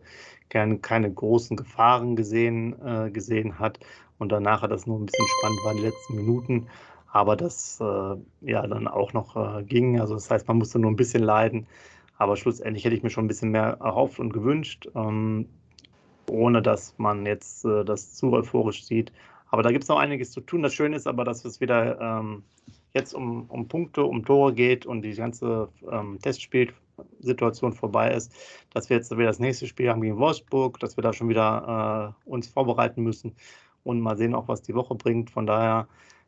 keine, 0.49 0.77
keine 0.77 1.12
großen 1.12 1.57
Gefahren 1.57 2.15
gesehen, 2.15 2.75
äh, 2.86 3.10
gesehen 3.10 3.57
hat 3.57 3.79
und 4.19 4.31
danach 4.31 4.62
hat 4.62 4.71
das 4.71 4.86
nur 4.86 4.99
ein 4.99 5.07
bisschen 5.07 5.27
spannend 5.39 5.60
war, 5.65 5.73
die 5.73 5.81
letzten 5.81 6.15
Minuten. 6.15 6.67
Aber 7.12 7.36
das 7.36 7.79
äh, 7.81 8.15
ja 8.41 8.67
dann 8.67 8.88
auch 8.88 9.13
noch 9.13 9.36
äh, 9.36 9.63
ging. 9.63 9.99
Also 9.99 10.13
das 10.13 10.29
heißt, 10.29 10.47
man 10.47 10.57
musste 10.57 10.77
nur 10.77 10.91
ein 10.91 10.95
bisschen 10.97 11.23
leiden. 11.23 11.65
Aber 12.17 12.36
schlussendlich 12.36 12.86
hätte 12.86 12.95
ich 12.95 13.03
mir 13.03 13.10
schon 13.10 13.25
ein 13.25 13.29
bisschen 13.29 13.49
mehr 13.51 13.77
erhofft 13.79 14.19
und 14.19 14.33
gewünscht, 14.33 14.88
ähm, 14.95 15.47
ohne 16.29 16.62
dass 16.62 16.93
man 16.97 17.25
jetzt 17.25 17.65
äh, 17.65 17.83
das 17.86 18.13
zu 18.13 18.33
euphorisch 18.33 18.83
sieht. 18.86 19.12
Aber 19.58 19.63
da 19.63 19.72
gibt 19.72 19.86
es 19.86 19.89
noch 19.89 19.98
einiges 19.98 20.30
zu 20.30 20.41
tun. 20.41 20.62
Das 20.62 20.76
Schöne 20.76 20.96
ist 20.96 21.08
aber, 21.08 21.24
dass 21.24 21.43
es 21.43 21.60
wieder 21.60 22.00
ähm, 22.00 22.43
jetzt 22.93 23.15
um, 23.15 23.46
um 23.50 23.67
Punkte, 23.67 24.04
um 24.04 24.24
Tore 24.24 24.54
geht 24.54 24.86
und 24.86 25.02
die 25.02 25.15
ganze 25.15 25.70
ähm, 25.91 26.20
Testspielsituation 26.22 27.74
vorbei 27.74 28.12
ist, 28.12 28.36
dass 28.76 28.88
wir 28.91 28.98
jetzt 28.98 29.10
wieder 29.10 29.26
das 29.26 29.39
nächste 29.39 29.65
Spiel 29.65 29.89
haben 29.89 30.02
gegen 30.02 30.20
Wolfsburg, 30.20 30.80
dass 30.80 30.96
wir 30.96 31.02
da 31.02 31.12
schon 31.12 31.28
wieder 31.28 32.13
äh, 32.28 32.30
uns 32.30 32.48
vorbereiten 32.48 33.02
müssen 33.02 33.36
und 33.84 34.00
mal 34.00 34.15
sehen 34.15 34.36
auch, 34.36 34.48
was 34.48 34.62
die 34.62 34.76
Woche 34.76 34.93
bringt. 34.93 35.32
Von 35.32 35.48
daher 35.48 35.88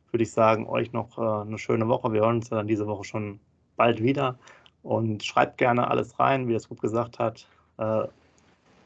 würde 0.10 0.24
ich 0.24 0.32
sagen, 0.32 0.66
euch 0.66 0.92
noch 0.92 1.20
äh, 1.20 1.48
eine 1.48 1.60
schöne 1.60 1.88
Woche. 1.88 2.12
Wir 2.12 2.22
hören 2.22 2.38
uns 2.38 2.50
dann 2.50 2.66
diese 2.66 2.88
Woche 2.88 3.04
schon 3.04 3.40
bald 3.76 4.02
wieder 4.02 4.40
und 4.82 5.24
schreibt 5.24 5.60
gerne 5.60 5.88
alles 5.88 6.18
rein, 6.18 6.48
wie 6.48 6.56
es 6.56 6.68
gut 6.68 6.82
gesagt 6.82 7.20
hat. 7.20 7.48
Äh, 7.78 8.08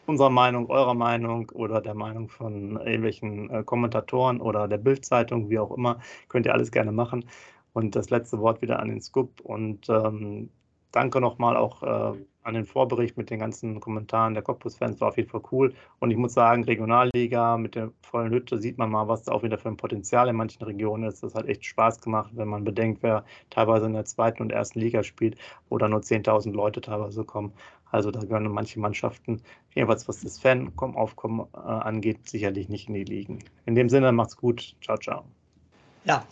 unserer 0.05 0.29
Meinung, 0.29 0.69
eurer 0.69 0.93
Meinung 0.93 1.49
oder 1.51 1.81
der 1.81 1.93
Meinung 1.93 2.29
von 2.29 2.77
irgendwelchen 2.77 3.49
äh, 3.49 3.63
Kommentatoren 3.63 4.41
oder 4.41 4.67
der 4.67 4.77
Bildzeitung, 4.77 5.49
wie 5.49 5.59
auch 5.59 5.71
immer, 5.71 5.99
könnt 6.29 6.45
ihr 6.45 6.53
alles 6.53 6.71
gerne 6.71 6.91
machen. 6.91 7.25
Und 7.73 7.95
das 7.95 8.09
letzte 8.09 8.39
Wort 8.39 8.61
wieder 8.61 8.79
an 8.79 8.89
den 8.89 9.01
Scoop. 9.01 9.41
Und 9.41 9.89
ähm, 9.89 10.49
danke 10.93 11.19
nochmal 11.19 11.57
auch 11.57 11.83
äh, 11.83 12.17
an 12.43 12.53
den 12.53 12.65
Vorbericht 12.65 13.17
mit 13.17 13.29
den 13.29 13.39
ganzen 13.39 13.79
Kommentaren 13.79 14.33
der 14.33 14.43
Cottbus-Fans. 14.43 15.01
War 15.01 15.09
auf 15.09 15.17
jeden 15.17 15.29
Fall 15.29 15.41
cool. 15.51 15.73
Und 15.99 16.11
ich 16.11 16.17
muss 16.17 16.33
sagen, 16.33 16.63
Regionalliga 16.63 17.57
mit 17.57 17.75
der 17.75 17.91
vollen 18.01 18.31
Hütte 18.31 18.59
sieht 18.59 18.77
man 18.77 18.91
mal, 18.91 19.07
was 19.07 19.23
da 19.23 19.31
auch 19.31 19.43
wieder 19.43 19.57
für 19.57 19.69
ein 19.69 19.77
Potenzial 19.77 20.29
in 20.29 20.35
manchen 20.35 20.63
Regionen 20.63 21.05
ist. 21.05 21.23
Das 21.23 21.35
hat 21.35 21.47
echt 21.47 21.65
Spaß 21.65 22.01
gemacht, 22.01 22.31
wenn 22.35 22.47
man 22.47 22.63
bedenkt, 22.63 23.01
wer 23.01 23.25
teilweise 23.49 23.87
in 23.87 23.93
der 23.93 24.05
zweiten 24.05 24.41
und 24.41 24.51
ersten 24.51 24.79
Liga 24.79 25.03
spielt, 25.03 25.37
wo 25.69 25.77
da 25.77 25.87
nur 25.87 26.01
10.000 26.01 26.51
Leute 26.51 26.81
teilweise 26.81 27.23
kommen. 27.23 27.53
Also 27.91 28.11
da 28.11 28.19
gehören 28.21 28.47
manche 28.51 28.79
Mannschaften, 28.79 29.41
jedenfalls 29.75 30.07
was 30.07 30.21
das 30.21 30.39
Fan-Aufkommen 30.39 31.47
äh, 31.53 31.57
angeht, 31.57 32.27
sicherlich 32.27 32.67
nicht 32.69 32.87
in 32.87 32.95
die 32.95 33.03
Ligen. 33.03 33.39
In 33.65 33.75
dem 33.75 33.89
Sinne, 33.89 34.11
macht's 34.11 34.35
gut. 34.35 34.75
Ciao, 34.81 34.97
ciao. 34.97 35.25
Ja, 36.03 36.23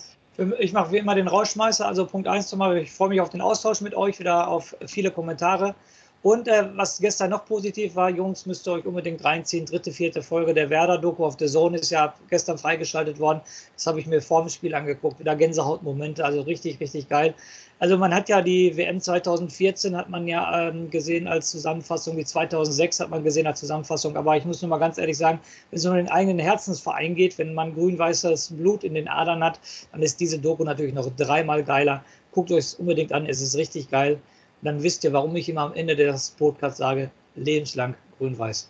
ich 0.59 0.73
mache 0.73 0.91
wie 0.91 0.97
immer 0.97 1.15
den 1.15 1.27
Rauschmeißer. 1.27 1.85
Also 1.85 2.05
Punkt 2.05 2.27
1 2.27 2.47
zum 2.47 2.61
ich 2.77 2.91
freue 2.91 3.09
mich 3.09 3.21
auf 3.21 3.29
den 3.29 3.41
Austausch 3.41 3.81
mit 3.81 3.95
euch, 3.95 4.19
wieder 4.19 4.47
auf 4.47 4.75
viele 4.85 5.11
Kommentare. 5.11 5.75
Und 6.23 6.47
äh, 6.47 6.69
was 6.75 6.99
gestern 6.99 7.31
noch 7.31 7.45
positiv 7.45 7.95
war, 7.95 8.09
Jungs, 8.11 8.45
müsst 8.45 8.67
ihr 8.67 8.73
euch 8.73 8.85
unbedingt 8.85 9.23
reinziehen. 9.23 9.65
Dritte, 9.65 9.91
vierte 9.91 10.21
Folge 10.21 10.53
der 10.53 10.69
Werder-Doku 10.69 11.25
auf 11.25 11.35
The 11.39 11.47
Zone 11.47 11.79
ist 11.79 11.89
ja 11.89 12.13
gestern 12.29 12.59
freigeschaltet 12.59 13.19
worden. 13.19 13.41
Das 13.75 13.87
habe 13.87 13.99
ich 13.99 14.05
mir 14.05 14.21
vor 14.21 14.41
dem 14.41 14.49
Spiel 14.49 14.75
angeguckt. 14.75 15.19
Wieder 15.19 15.35
Gänsehautmomente, 15.35 16.23
also 16.23 16.41
richtig, 16.41 16.79
richtig 16.79 17.09
geil. 17.09 17.33
Also 17.79 17.97
man 17.97 18.13
hat 18.13 18.29
ja 18.29 18.43
die 18.43 18.77
WM 18.77 19.01
2014 19.01 19.97
hat 19.97 20.09
man 20.09 20.27
ja 20.27 20.67
ähm, 20.69 20.91
gesehen 20.91 21.27
als 21.27 21.49
Zusammenfassung, 21.49 22.15
die 22.15 22.25
2006 22.25 22.99
hat 22.99 23.09
man 23.09 23.23
gesehen 23.23 23.47
als 23.47 23.59
Zusammenfassung. 23.59 24.15
Aber 24.15 24.37
ich 24.37 24.45
muss 24.45 24.61
nur 24.61 24.69
mal 24.69 24.77
ganz 24.77 24.99
ehrlich 24.99 25.17
sagen, 25.17 25.39
wenn 25.71 25.79
es 25.79 25.85
um 25.87 25.95
den 25.95 26.07
eigenen 26.07 26.37
Herzensverein 26.37 27.15
geht, 27.15 27.39
wenn 27.39 27.55
man 27.55 27.73
grün-weißes 27.73 28.57
Blut 28.57 28.83
in 28.83 28.93
den 28.93 29.07
Adern 29.07 29.43
hat, 29.43 29.59
dann 29.91 30.03
ist 30.03 30.19
diese 30.19 30.37
Doku 30.37 30.63
natürlich 30.63 30.93
noch 30.93 31.09
dreimal 31.17 31.63
geiler. 31.63 32.03
Guckt 32.31 32.51
euch 32.51 32.59
es 32.59 32.73
unbedingt 32.75 33.11
an, 33.11 33.25
es 33.25 33.41
ist 33.41 33.55
richtig 33.55 33.89
geil 33.89 34.19
dann 34.61 34.83
wisst 34.83 35.03
ihr, 35.03 35.13
warum 35.13 35.35
ich 35.35 35.49
immer 35.49 35.61
am 35.61 35.73
Ende 35.73 35.95
des 35.95 36.31
Podcasts 36.31 36.77
sage, 36.77 37.11
lebenslang 37.35 37.95
grün-weiß. 38.17 38.69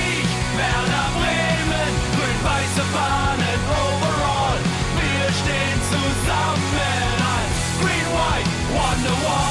Grün-weiße 2.41 2.81
Fahnen 2.91 3.59
overall. 3.69 4.57
Wir 4.95 5.31
stehen 5.31 5.79
zusammen 5.89 6.71
als 7.37 7.79
Green 7.79 8.07
White 8.15 8.49
Wonderwall. 8.73 9.50